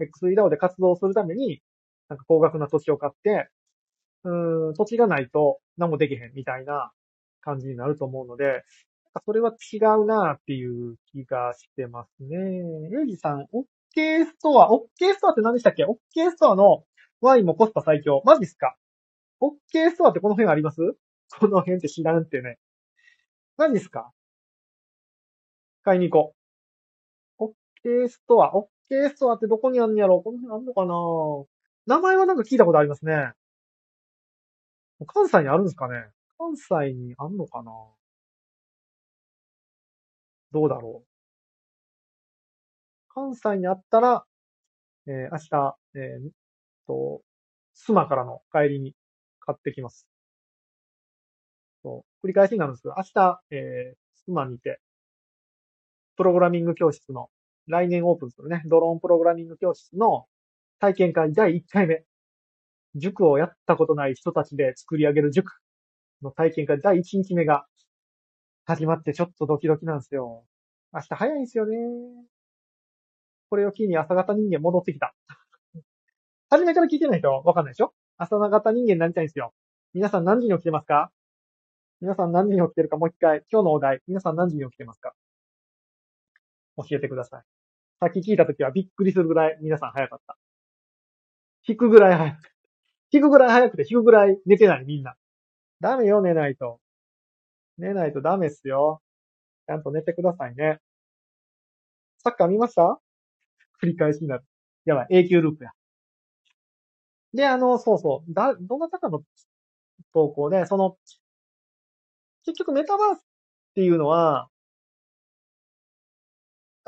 [0.00, 1.60] X3DAO で活動するために、
[2.08, 3.48] なんか高額な土地を買って、
[4.24, 6.90] うん、土地がないと何もできへんみたいな
[7.40, 8.64] 感じになると思うので、
[9.24, 12.36] それは違うなっていう気がしてますね。
[12.90, 16.84] ゆうじさん、OK ストア、OK ストアって何でしたっけ ?OK ストアの
[17.20, 18.22] ワインもコスパ最強。
[18.24, 18.76] マジっすか
[19.40, 20.80] ?OK ストアってこの辺あります？
[21.40, 22.58] この辺って知らんってね。
[23.56, 24.12] 何ですか？
[25.82, 26.34] 買いに行こ
[27.40, 27.88] う。
[27.88, 30.22] OK ストア、OK ストアってどこにあるんやろ？
[30.22, 30.94] この辺あんのかな？
[31.88, 33.32] 名前はなんか聞いたことありますね。
[35.06, 35.94] 関西にあるんですかね
[36.36, 37.72] 関西にあんのかな
[40.52, 41.08] どうだろう。
[43.08, 44.26] 関西にあったら、
[45.06, 46.30] えー、明日、えー、
[46.86, 47.22] と、
[47.72, 48.94] スマからの帰りに
[49.40, 50.06] 買ってきます。
[51.82, 54.78] そう、繰り返しになるんですけど、明日、えー、スマにて、
[56.18, 57.30] プログラミング教室の、
[57.66, 60.26] 来年オープンするね、ドローンプログラミング教室の
[60.80, 62.04] 体験会第1回目。
[62.94, 65.52] 塾をやったことない人たちで作り上げる塾
[66.22, 67.66] の体験会第1日目が
[68.64, 70.44] 始まってちょっとドキドキなんですよ。
[70.92, 71.76] 明日早いんですよね。
[73.50, 75.14] これを機に朝方人間戻ってきた。
[76.50, 77.92] 初めから聞いてない人わかんないでしょ？
[78.16, 79.52] 朝方人間になりたいんですよ。
[79.94, 81.10] 皆さん何時に起きてますか？
[82.00, 82.96] 皆さん何時に起きてるか？
[82.96, 85.12] もう一回、今日のお題、皆さん何時に起きてますか？
[86.76, 87.42] 教えてください。
[88.00, 90.36] さっき聞いたときはびっくりするぐらい皆さん早かった。
[91.68, 92.36] 引くぐらい早く。
[93.12, 95.14] 引くぐらい早くて引くぐらい寝てないみんな。
[95.80, 96.80] ダメよ、寝ないと。
[97.76, 99.02] 寝ないとダメっすよ。
[99.66, 100.80] ちゃんと寝てくださいね。
[102.18, 102.98] サッカー見ました？
[103.82, 104.44] 繰り返しになる。
[104.86, 105.70] やばい、永久ループや。
[107.34, 109.22] で、あの、そうそう、だ、どなたかの
[110.14, 110.96] 投稿で、その、
[112.44, 113.22] 結局メタバースっ
[113.74, 114.48] ていうのは、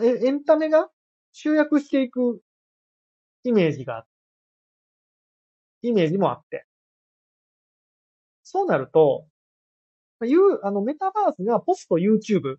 [0.03, 0.89] え、エンタメが
[1.33, 2.41] 集約していく
[3.45, 4.07] イメージがあ、
[5.83, 6.67] イメージもあって。
[8.43, 9.27] そうなると、
[10.27, 12.57] いう、あの、メタバースがポスト YouTube。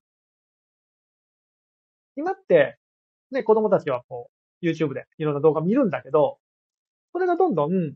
[2.15, 2.77] 今って、
[3.31, 4.29] ね、子供たちはこ
[4.61, 6.39] う、YouTube でいろんな動画見るんだけど、
[7.13, 7.95] それがどんどん、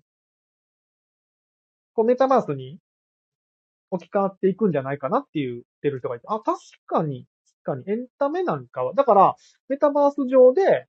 [1.93, 2.79] こう、メタバースに
[3.89, 7.27] 置き換わっていくんじゃないかなっていう、ってる人がいて、あ、確かに、
[7.63, 9.35] 確かに、エンタメなんかは、だから、
[9.69, 10.87] メタバース上で、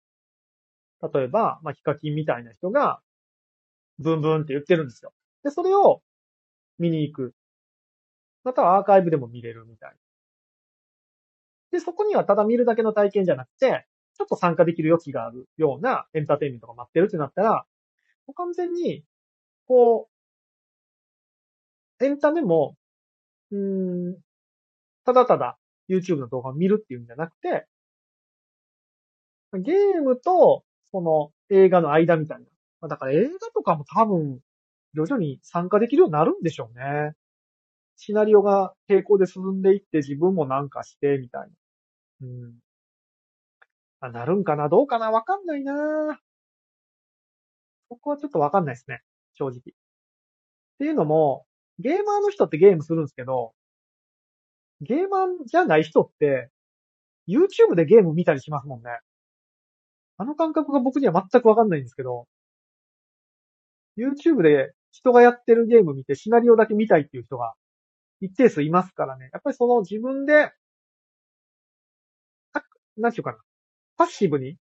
[1.14, 3.01] 例えば、まあ、ヒカキンみたいな人が、
[3.99, 5.12] ブンブンって言ってるんですよ。
[5.44, 6.03] で、それを
[6.78, 7.34] 見に行く。
[8.44, 9.97] またはアーカイブでも見れるみたい。
[11.72, 13.86] で、そこにはただ見るだけの体験じゃなくて、
[14.16, 17.66] ちょっと参加できる余地があるようなエンターテインメントが待ってるってなったら、
[18.26, 19.05] もう完全に、
[19.68, 20.09] こ
[22.01, 22.76] う、エンタメも、
[23.51, 24.16] うん、
[25.05, 27.66] ただただ YouTube の動画を見るっていうんじゃなくて、
[29.55, 32.44] ゲームと、その映画の間みたいな。
[32.89, 34.41] だから映画とかも多分、
[34.95, 37.12] 徐々に参加できるようになるんでしょうね。
[37.97, 41.49] シナリオが並行で進んでいって自分もなんかしてみたいな。
[42.22, 42.55] うん。
[44.01, 44.68] あ、なるんかな？
[44.68, 45.11] どうかな？
[45.11, 46.20] わかんないな
[47.89, 49.01] ここはちょっとわかんないですね。
[49.34, 49.59] 正直。
[49.59, 49.61] っ
[50.78, 51.47] ていうのも、
[51.78, 53.53] ゲーマーの人ってゲームするんですけど、
[54.80, 56.51] ゲーマーじゃない人って、
[57.28, 58.91] YouTube でゲーム見たりしますもんね。
[60.18, 62.26] あの感覚が僕には全くわかんないんですけど、
[63.97, 67.55] YouTube で人がやってるゲーム見てシナリオだけ見たいっていう人が
[68.20, 69.30] 一定数いますからね。
[69.32, 70.53] やっぱりその自分で、
[72.53, 72.62] あ、
[72.97, 73.38] なんていうかな。
[73.97, 74.57] パッシブに？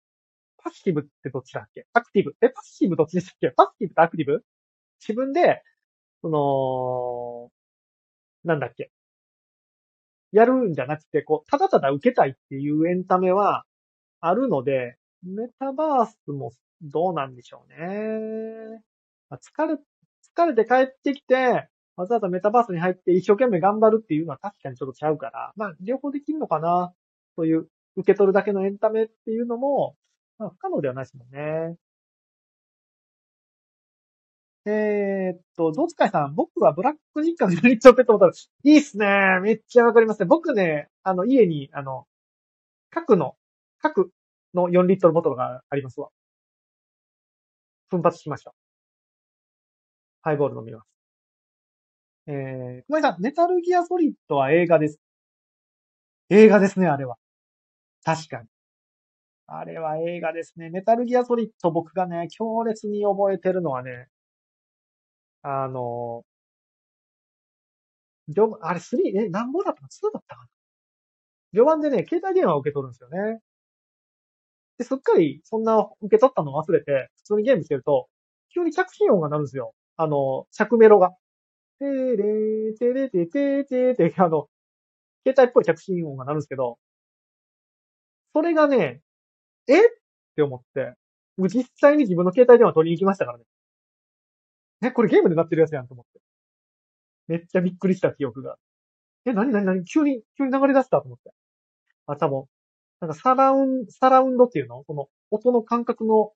[0.57, 1.85] パッシブってどっちだっけ？
[1.93, 2.35] アクティブ？
[2.41, 3.51] え、パッシブどっちでしたっけ？
[3.51, 4.43] パッシブとアクティブ？
[4.99, 5.61] 自分で、
[6.21, 7.51] その、
[8.43, 8.91] なんだっけ？
[10.31, 13.63] やるんじゃなくて、こう、ただただ受けたいっていうエンタメは
[14.21, 18.81] あるので、メタバースもどうなんでしょうね。
[19.37, 26.93] 疲れ、疲れて帰ってきて、わざわざメタバースに入って一生懸命頑張るっていうのは確かにちょっとちゃうから、まあ、両方できるのかな、
[27.35, 27.67] という、
[27.97, 29.95] 受け取るだけのエンタメっていうのも、
[30.37, 31.77] まあ、不可能ではないですもんね。
[34.67, 38.33] えー、っと、ゾウツカイさん、僕はブラック日課のユニットペットボトル。
[38.63, 39.05] いいっすね。
[39.43, 40.25] めっちゃわかりますね。
[40.25, 42.07] 僕ね、あの、家に、あの、
[42.89, 43.35] 核の、
[43.79, 44.11] 核
[44.55, 46.09] の4リットルボトルがありますわ。
[47.89, 48.55] 奮発しました。
[50.25, 50.87] ハイボール飲みます。
[52.25, 54.99] えー、熊井さん、メタルギアソリッドは映画です。
[56.29, 57.17] 映画ですね、あれは。
[58.03, 58.47] 確かに。
[59.45, 60.71] あれは映画ですね。
[60.71, 64.07] メタルギアソリッド僕がね、強烈に覚えてるのはね、
[65.43, 66.23] あの、
[68.61, 70.47] あれ3、え、何本だったの ?2 だったかな？
[71.53, 73.39] 序盤でね、携帯電話を受け取るんですよね。
[74.79, 78.07] で、すっかりそんな受け取ったのを忘れて、普通にゲームしてると、
[78.53, 79.73] 急に着信音が鳴るんですよ。
[79.97, 81.11] あの、着メロが。
[81.79, 84.47] てーれー、てれててーてーて、あの、
[85.27, 86.77] 携帯っぽい着信音が鳴るんですけど、
[88.33, 89.01] それがね、
[89.67, 89.79] え？
[89.79, 89.81] っ
[90.35, 90.93] て思って、
[91.37, 93.45] 僕実際に自分の携帯電話取りに行きましたからね。
[94.83, 96.19] え、これゲームで鳴ってるやつやんと思って。
[97.27, 98.57] めっちゃびっくりした記憶が。
[99.25, 101.31] え、なになになに急に、急に流れ出したと思って。
[102.07, 102.45] あ、多分、
[103.01, 104.83] なんかサラウン、サラウンドっていうの？
[104.87, 106.31] その、音の感覚の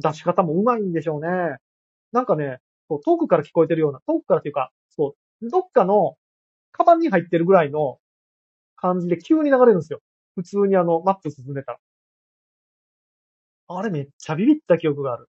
[0.00, 1.28] 出し方もうまいんでしょうね。
[2.12, 6.16] なんかね、そう遠くから聞こえてるような、遠くからっていうか、そう、どっかの、
[6.72, 7.98] カバンに入ってるぐらいの
[8.76, 10.00] 感じで急に流れるんですよ。
[10.34, 11.78] 普通にあの、マップ進んでたら。
[13.68, 15.28] あれめっちゃビビった記憶がある。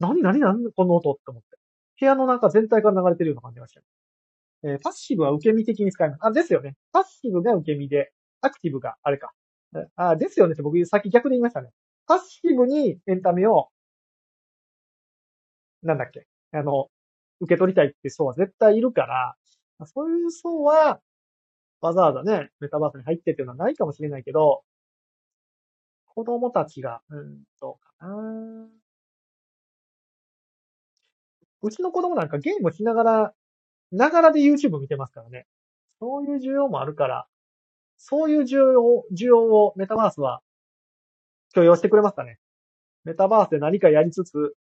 [0.00, 1.58] なになになにこの音って思って。
[2.00, 3.80] 部屋の中全体から流れてるような感じがした。
[4.64, 6.18] えー、パッシブは受け身的に使います。
[6.22, 6.74] あ、ですよね。
[6.92, 9.32] パッシブが受け身で、アクティブがあれか。
[9.96, 11.70] あ、ですよねって僕さっき逆で言いましたね。
[12.06, 13.68] パッシブにエンタメを、
[15.82, 16.88] なんだっけ、あの、
[17.40, 19.36] 受け取りたいって層は絶対いるから、
[19.86, 21.00] そういう層は、
[21.80, 24.62] わざわざね、メタバースに入ってっていうのはないかもしれないけど、
[26.06, 28.68] 子供たちが、うん、どうかな。
[31.62, 33.34] うちの子供なんかゲームしながら、
[33.92, 35.46] ながらで YouTube 見てますからね。
[36.00, 37.26] そういう需要もあるから、
[37.96, 40.42] そういう需要、需要をメタバースは
[41.54, 42.38] 許容してくれますかね。
[43.04, 44.54] メタバースで何かやりつつ、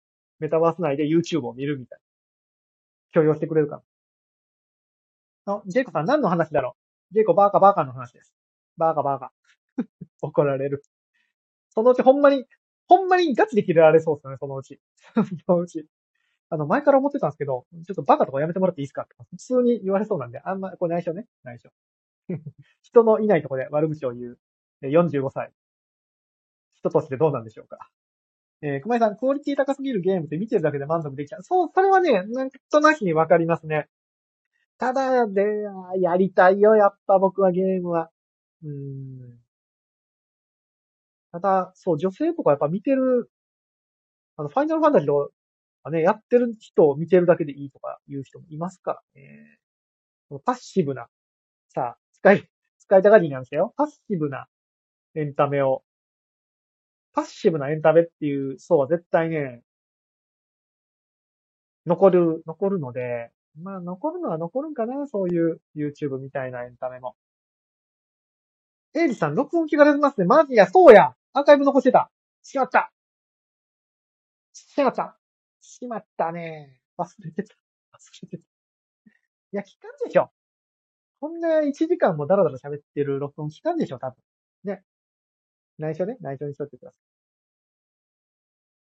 [0.40, 2.02] メタバース内で YouTube を見るみたいな。
[3.12, 3.82] 許容してくれるかな。
[5.46, 6.76] あ、ジェイコさん何の話だろ
[7.10, 7.14] う？
[7.14, 8.34] ジェイコバーカバーカの話です。
[8.76, 9.32] バーカバーカ。
[10.22, 10.82] 怒られる。
[11.70, 12.46] そのうちほんまに、
[12.88, 14.80] ほんまにガチで切れられそうですよね、そのうち。
[15.46, 15.86] そのうち。
[16.50, 19.06] あの、前から思ってたんですけど、ちょっとバカとかやめてもらっていいですか？
[19.30, 21.26] 普通に言われそうなんで、あんま、これ内緒ね。
[21.44, 21.70] 内緒。
[22.82, 24.38] 人のいないとこで悪口を言う。
[24.82, 25.52] 45歳。
[26.82, 27.88] 人としてどうなんでしょうか？
[28.62, 31.42] えー、熊井さん、クオリティ高すぎるゲームって見てるだけで満足できちゃう。
[31.42, 33.88] そう、それはね、なんとなしにわかりますね。
[34.78, 35.44] ただで、
[36.00, 38.10] やりたいよ、やっぱ僕はゲームは。
[38.64, 39.38] うん。
[41.32, 43.30] ただ、そう、女性とかやっぱ見てる、
[44.36, 45.32] あの、ファイナルファンタジーと
[45.84, 49.58] かね、やってる人を見てるだけでいいとかいう人もいますからね。
[50.44, 51.06] パッシブな、
[51.74, 52.48] さあ、使い、
[52.78, 53.74] 使いたがりなんですよ。
[53.76, 54.46] パッシブな
[55.14, 55.82] エンタメを、
[57.18, 59.62] パッシブなエンタメっていう層は絶対ね、
[61.84, 67.16] 残る、残るので、まあ残るのは残るんかな、そういう YouTube みたいなエンタメも。
[68.94, 70.26] エイジさん、録音機が出てますね。
[70.26, 72.08] マジや、そうやアーカイブ残してた。
[72.44, 72.92] しまった。
[74.52, 75.18] しまった。
[75.60, 76.80] しまったね。
[76.98, 77.56] 忘れてた。
[77.94, 78.44] 忘れてた。
[78.44, 78.46] い
[79.56, 80.30] や、聞かんでしょ。
[81.18, 84.16] こんな1時間もダラダラ喋ってる録音聞かんでしょ、多分。
[84.62, 84.84] ね。
[85.78, 86.16] 内緒ね。
[86.20, 87.07] 内緒にしとってください。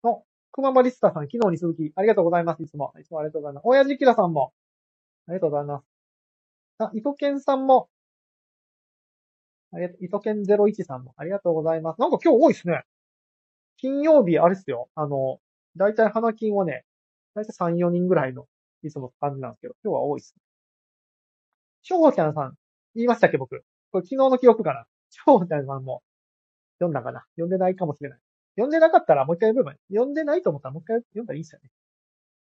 [0.03, 2.63] お、くままリスターさん、昨日に続き、ありがとうございます。
[2.63, 2.93] いつも。
[3.01, 3.65] いつもありがとうございます。
[3.65, 4.53] 親父キラさんも、
[5.29, 5.85] ありがとうございます。
[6.79, 7.89] あ、糸犬さんも、
[9.73, 12.01] ありがとう、糸犬01さんも、ありがとうございます。
[12.01, 12.83] なんか今日多いっすね。
[13.79, 14.89] 金曜日、あれっすよ。
[14.95, 15.41] あの、
[15.77, 16.85] だいたい花金はね、
[17.35, 18.47] だいたい3、4人ぐらいの、
[18.83, 20.43] いつも感じなんですけど、今日は多いっすね。
[21.83, 22.55] しょうちゃんさん、
[22.95, 23.65] 言いましたっけ、僕。
[23.91, 24.87] これ昨日の記憶かな。
[25.11, 26.03] しょうちゃんさんも、
[26.79, 28.19] 読んだかな読んでないかもしれない。
[28.57, 29.95] 読んでなかったらもう一回読めばいい。
[29.95, 31.71] 読んでないと思ったらもう一回読んだらいいっすよね。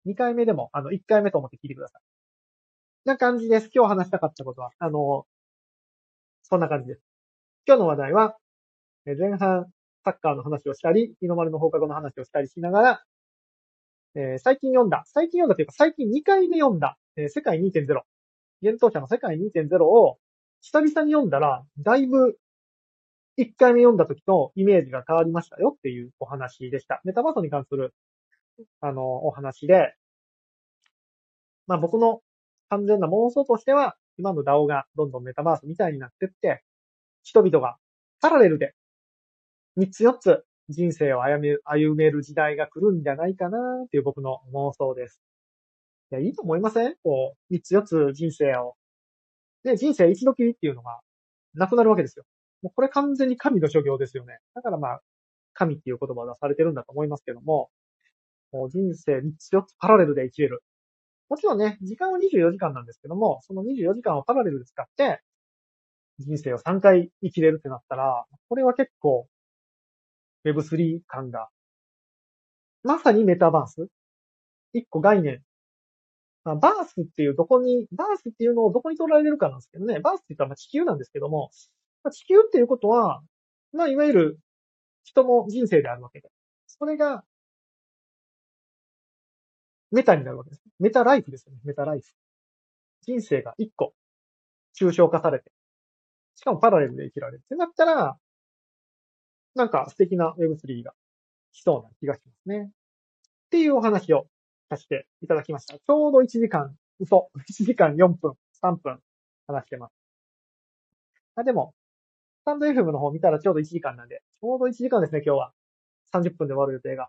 [0.05, 2.01] 二回目でも、あの、一回目と思って聞いてください。
[3.05, 3.69] な感じです。
[3.73, 4.71] 今日話したかったことは。
[4.79, 5.25] あの、
[6.43, 7.01] そんな感じです。
[7.65, 8.37] 今日の話題は、
[9.05, 9.67] 前半
[10.03, 13.03] サッカーの話をしたり、日の丸の放課後の話をしたりしながら、
[14.15, 17.87] えー、最近読んだ、最近読んだというか最近2回目読んだ、えー、世界2.0。
[18.61, 20.17] 幻冬者の世界2.0を
[20.61, 22.37] 久々に読んだら、だいぶ
[23.37, 27.01] 1回目読んだ時とイメージが変わりましたよっていうお話でした。
[27.03, 27.93] メタバースに関する、
[28.81, 29.95] あの、お話で、
[31.65, 32.21] まあ僕の
[32.69, 36.63] 完全な妄想としては、今の DAO がどんどんメタバースみたいになってって、
[37.23, 37.77] 人々が
[38.21, 38.75] パラレルで
[39.79, 45.21] 3つ4つ人生を歩め歩める時代が来るんじゃないかなっていう僕の妄想です。
[46.11, 46.95] いや、いいと思いません？
[47.03, 48.75] こう、3つ4つ人生を。
[49.63, 50.99] で、人生一度きりっていうのが
[51.55, 52.25] なくなるわけですよ。
[52.63, 54.39] もうこれ完全に神の諸行ですよね。
[54.55, 55.01] だからまあ、
[55.53, 57.69] 神っていう言葉を出されてるんだと思いますけども、
[58.51, 60.63] もう人生3つ4つパラレルで生きれる。
[61.29, 65.21] もちろんね、時間は24時間なんですけども、その24時間をパラレルで使って、
[66.19, 69.27] 人生を3回生きれるってなったら、これは結構
[70.45, 71.49] Web3 感が、
[72.83, 73.87] まさにメタバース
[74.73, 75.41] 一個概念。
[76.43, 79.99] まあ、バースっていうどこに、バースっていうのをどこに取られるかなんですけどね。
[79.99, 81.49] バースって言ったらま地球なんですけども、
[82.03, 83.21] まあ、地球っていうことは、
[83.71, 84.39] まあ、いわゆる
[85.03, 86.29] 人の人生であるわけで。
[86.67, 87.23] それが、
[89.91, 90.63] メタになるわけです。
[90.79, 91.59] メタライフですよね。
[91.63, 92.07] メタライフ。
[93.03, 93.93] 人生が一個、
[94.79, 95.51] 抽象化されて、
[96.35, 98.17] しかもパラレルで生きられるってなったら、
[99.55, 100.93] なんか素敵な Web3 が
[101.51, 102.69] 来そうな気がしますね。
[102.69, 102.69] っ
[103.51, 104.27] ていうお話を
[104.69, 105.77] させていただきました。
[105.77, 108.33] ちょうど1時間、嘘、1時間4分、
[108.63, 108.99] 3分
[109.45, 109.93] 話してます。
[111.35, 111.75] あ、でも、
[112.43, 115.53] スタンド FM の方見たらちょうど1時間なんで、ちょうど1時間ですね、今日は。
[116.13, 117.07] 30分で終わる予定が。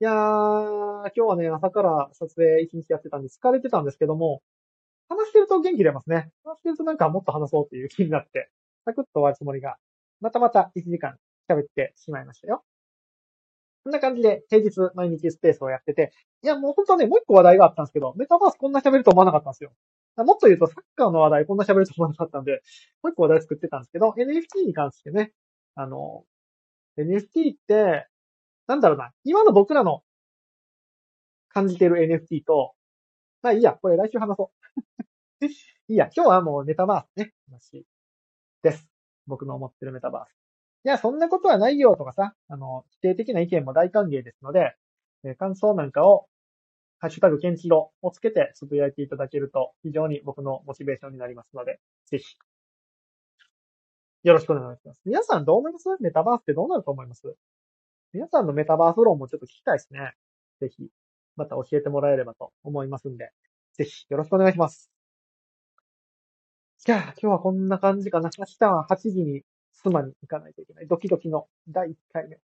[0.00, 4.40] いやー、今日はね、朝から撮影1日やってたんで疲れてたんですけども、
[5.10, 6.30] 話してると元気出ますね。
[6.44, 8.48] 話してるとなんかもっと話そうっていう気になって、
[8.86, 9.76] サクッと終わるつもりが、
[10.22, 12.64] またまた1時間喋ってしまいましたよ。
[13.84, 19.72] こんな感じで平日毎日スペースをやってて、いやもう本当はね、もう一個話題があったんですけど、メタバースこんな喋ると思わなかったんですよ。
[20.24, 22.62] もっと言うとサッカーの話題こんな喋ると思わなかったんで、
[23.02, 25.32] もう一個話題作ってたんですけど、NFT に関してね、
[25.74, 26.24] あの、
[26.98, 28.06] NFT って、
[28.66, 30.02] なんだろうな、今の僕らの
[31.48, 32.74] 感じてる NFT と、
[33.42, 34.52] まあいいや、これ来週話そ
[35.40, 35.46] う。
[35.46, 37.86] いいや、今日はもうメタバースね、話
[38.62, 38.86] です。
[39.26, 40.40] 僕の思ってるメタバース。
[40.84, 44.76] いや、そんなことはないよとかさ、あの、否定的な意見も大歓迎ですので、
[45.24, 46.28] え感想なんかを、
[47.00, 52.36] ハッシュタグケンチロをつけてつぶやいていただけると非常に僕のモチベーションになりますので、ぜひ、
[54.22, 55.00] よろしくお願いします。
[55.06, 55.88] 皆さんどう思います？
[56.00, 57.34] メタバースってどうなると思います？
[58.12, 60.12] 皆さんのメタバース論もちょっと聞きたいですね。
[60.60, 60.90] ぜひ、
[61.36, 63.30] また教えてもらえればと思いますんで、
[63.72, 64.90] ぜひよろしくお願いします。
[66.84, 68.28] じゃあ、今日はこんな感じかな。
[68.36, 69.42] 明日は8時に
[69.72, 70.86] 妻に行かないといけない。
[70.86, 72.38] ドキドキの第1回目。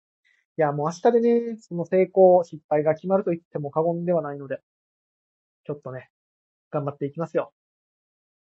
[0.58, 4.60] いや、もう明日でね、その成功、失敗が決まると言っても過言ではないので、
[5.64, 6.10] ちょっとね、
[6.70, 7.52] 頑張っていきますよ。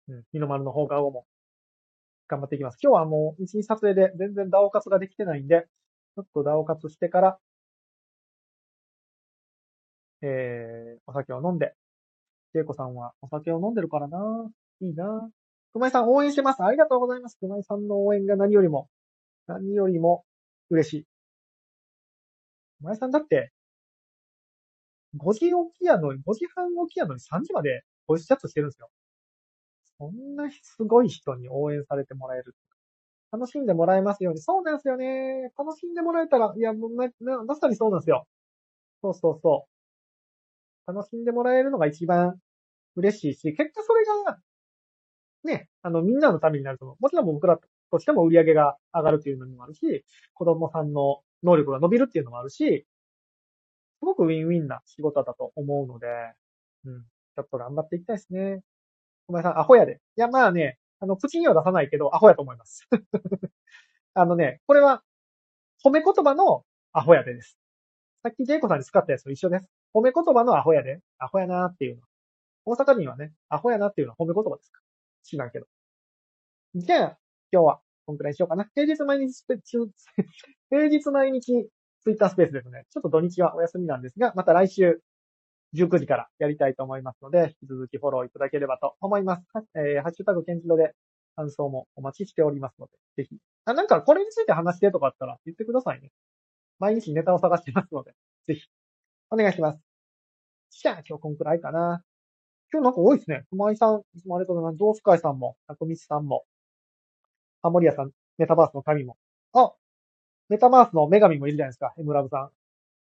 [0.09, 1.26] うん、日の丸の放課後も、
[2.28, 2.78] 頑張っていきます。
[2.82, 5.66] 今日はもう、一日撮影で全然ダオカツができてないんで、
[6.14, 7.38] ちょっとダオカツしてから、
[10.22, 11.74] えー、お酒を飲んで、
[12.55, 14.18] イコさんはお酒を飲んでるからな。
[14.80, 15.30] いいな。
[15.72, 16.62] 熊井さん応援してます。
[16.62, 17.36] ありがとうございます。
[17.40, 18.88] 熊井さんの応援が何よりも、
[19.46, 20.24] 何よりも
[20.70, 21.07] 嬉しい。
[22.81, 23.53] 熊井さんだって、
[25.16, 28.91] 5時起きやのに、5時半起きやのに3時までボイスチャットしてるんですよ。
[29.99, 32.55] そんなすごい人に応援されてもらえる。
[33.33, 34.41] 楽しんでもらえますように。
[34.41, 35.53] そうなんですよね。
[35.59, 37.09] 楽しんでもらえたら、いや、もうま、
[37.45, 38.26] まさにそうなんですよ。
[39.03, 39.66] そうそうそ
[40.89, 40.93] う。
[40.93, 42.41] 楽しんでもらえるのが一番
[42.97, 44.39] 嬉しいし、結果それが、
[45.45, 46.97] ね、あの、みんなのためになると思う。
[47.01, 47.59] もちろん僕ら
[47.91, 50.05] としても売り上げが上がるっていうのもあるし、
[50.35, 52.86] 子供さんの能力が伸びるっていうのもあるし、
[54.01, 56.07] すごくウィンウィンな仕事だと思うので、
[56.84, 58.61] うん、ちょっと頑張っていきたいですね。
[59.26, 60.01] ごめんなさい、アホやで。
[60.16, 62.89] いや、まあね、あの、口には出さないけど、アホやと思います。
[64.14, 65.03] あのね、これは、
[65.84, 67.59] 褒め言葉のアホやでです。
[68.22, 69.68] さっきジェイコさんに使ったやつと一緒です。
[69.95, 71.01] 褒め言葉のアホやで。
[71.18, 72.03] アホやなーっていうの。
[72.64, 74.80] 大阪人はね、アホやなっていうのは褒め言葉ですか
[75.22, 75.66] 知らんけど。
[76.74, 77.18] じゃあ、
[77.53, 78.66] 今日は、こんくらいしようかな。
[78.74, 79.44] 平日毎日、
[80.70, 81.68] 平日毎日、
[82.00, 82.86] ツイッタースペースですね。
[82.88, 85.02] ちょっと土日はお休みなんですが、また来週、
[85.74, 89.44] 19時からやりたいと思いますので、引き続きフォローいただければと思います。
[89.74, 90.94] えー、ハッシュタグケンジロで
[91.36, 93.36] 感想もお待ちしておりますので、ぜひ。
[93.66, 96.11] あ、なんかこれについて話してとかあったら言ってくださいね。
[96.78, 98.14] 毎日ネタを探してますので、
[98.46, 98.70] ぜひ、
[99.28, 99.80] お願いします。
[100.70, 102.02] じゃあ今日こんくらいかな。
[102.72, 103.44] 今日なんか多いですね。
[103.50, 104.78] 熊井さん、いつもありがとうございます。
[104.78, 106.46] ゾウスカイさんも、タコミチさんも、
[107.62, 109.16] ハモリアさん、メタバースの神も。
[109.52, 109.72] あ
[110.48, 111.92] メタバースの女神もいるじゃないですか。
[111.98, 112.50] エムラブさん。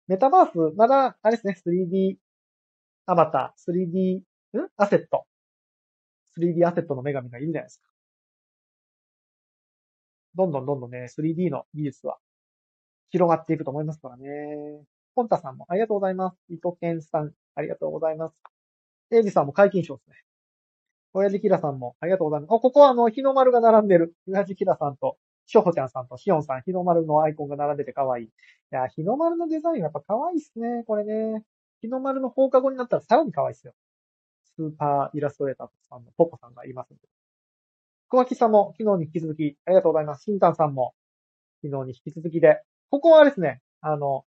[0.07, 2.15] メタバース、まだ、あれですね、3D
[3.05, 4.23] アバター、3D、ん？
[4.77, 5.25] アセット。
[6.37, 7.87] 3D アセットの女神がいるじゃないですか。
[10.35, 12.17] どんどんどんどんね、3D の技術は
[13.09, 14.25] 広がっていくと思いますからね。
[15.15, 16.37] ポンタさんもありがとうございます。
[16.49, 18.35] 伊藤健さん、ありがとうございます。
[19.11, 20.15] エイジさんも解禁賞ですね。
[21.13, 22.51] 親父キラさんもありがとうございます。
[22.51, 24.13] お、ここはあの、日の丸が並んでる。
[24.27, 25.17] 親父キラさんと
[25.49, 28.25] しょほちゃんさんとしおんさん、日の丸のアイコンが並んでて可愛い。
[28.25, 28.29] い
[28.69, 31.43] や、日の丸のデザインやっぱ可愛いっすね、これね。
[31.81, 33.73] 日の丸の放課後になったらさらに可愛いっすよ。
[34.55, 37.01] スーパーイラストレーターさんのポコさんがいますんで。
[38.09, 40.23] 小脇さんも昨日に引き続きありがとうございます。
[40.25, 40.93] シンタンさんも
[41.63, 42.61] 昨日に引き続きで。
[42.91, 44.25] ここはですね、あの、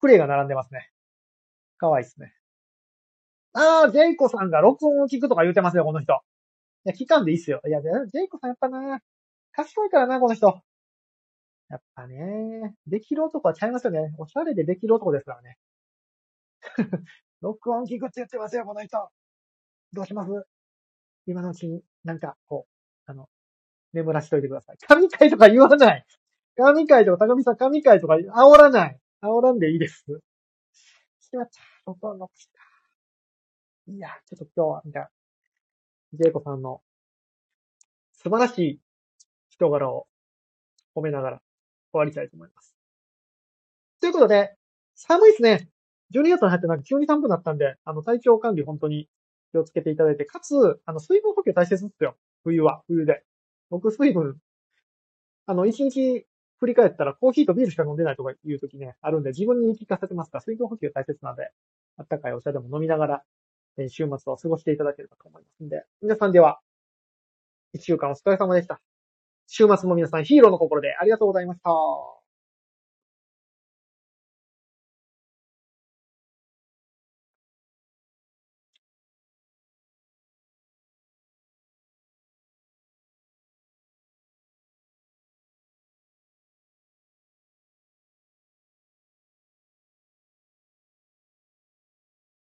[0.00, 0.90] プレイが並んでますね。
[1.76, 2.32] 可愛いっすね。
[3.52, 6.12] あー、ジェイコさんが録音を聞くとか言うてますよ、この人。
[6.12, 6.16] い
[6.84, 7.60] や、期間でいいっすよ。
[7.66, 9.00] いや、ジェイコさんやっぱな、
[9.52, 10.60] 賢いからな、この人。
[11.68, 14.14] やっぱね、できる男はちゃいますよね。
[14.18, 15.58] おしゃれでできる男ですからね。
[17.40, 19.08] 録音聞くって言ってますよ、この人。
[19.92, 20.30] どうします？
[21.26, 23.28] 今のうちに、なんか、こう、あの、
[23.92, 24.78] 眠らしといてください。
[24.78, 26.06] 神回とか言わない。
[26.56, 28.98] 神回とか、高見さん神回とか煽らない。
[29.22, 30.04] 煽らんでいいです。
[31.20, 31.60] しまった。
[31.86, 32.59] 録音残した。
[33.90, 35.10] いや、ちょっと今日は、なんか、
[36.12, 36.80] ジェイコさんの
[38.12, 38.80] 素晴らしい
[39.48, 40.06] 人柄を
[40.94, 41.42] 褒めながら
[41.92, 42.76] 終わりたいと思います。
[44.00, 44.54] ということで、
[44.94, 45.68] 寒いですね。
[46.12, 49.08] 12月に入ってなんか急に寒くなったんで、あの、体調管理本当に
[49.50, 52.16] 気をつけていただいて、かつ、あの、水分補給大切ですよ。
[52.44, 53.24] 冬は、冬で。
[53.70, 54.38] 僕、水分、
[55.46, 56.26] あの、一日
[56.60, 61.50] 振り返ったらコーヒーとビールしか飲んでないとかいう時ね、あるんで、自分に言い聞かせてますから、水分補給大切なので、
[61.96, 63.24] あったかいお茶でも飲みながら、
[63.78, 66.60] え週末を過ごしていただければと思いますんで、皆さんでは、
[67.72, 68.80] 一週間お疲れ様でした。
[69.46, 72.19] 週末も皆さんヒーローの心でありがとうございました。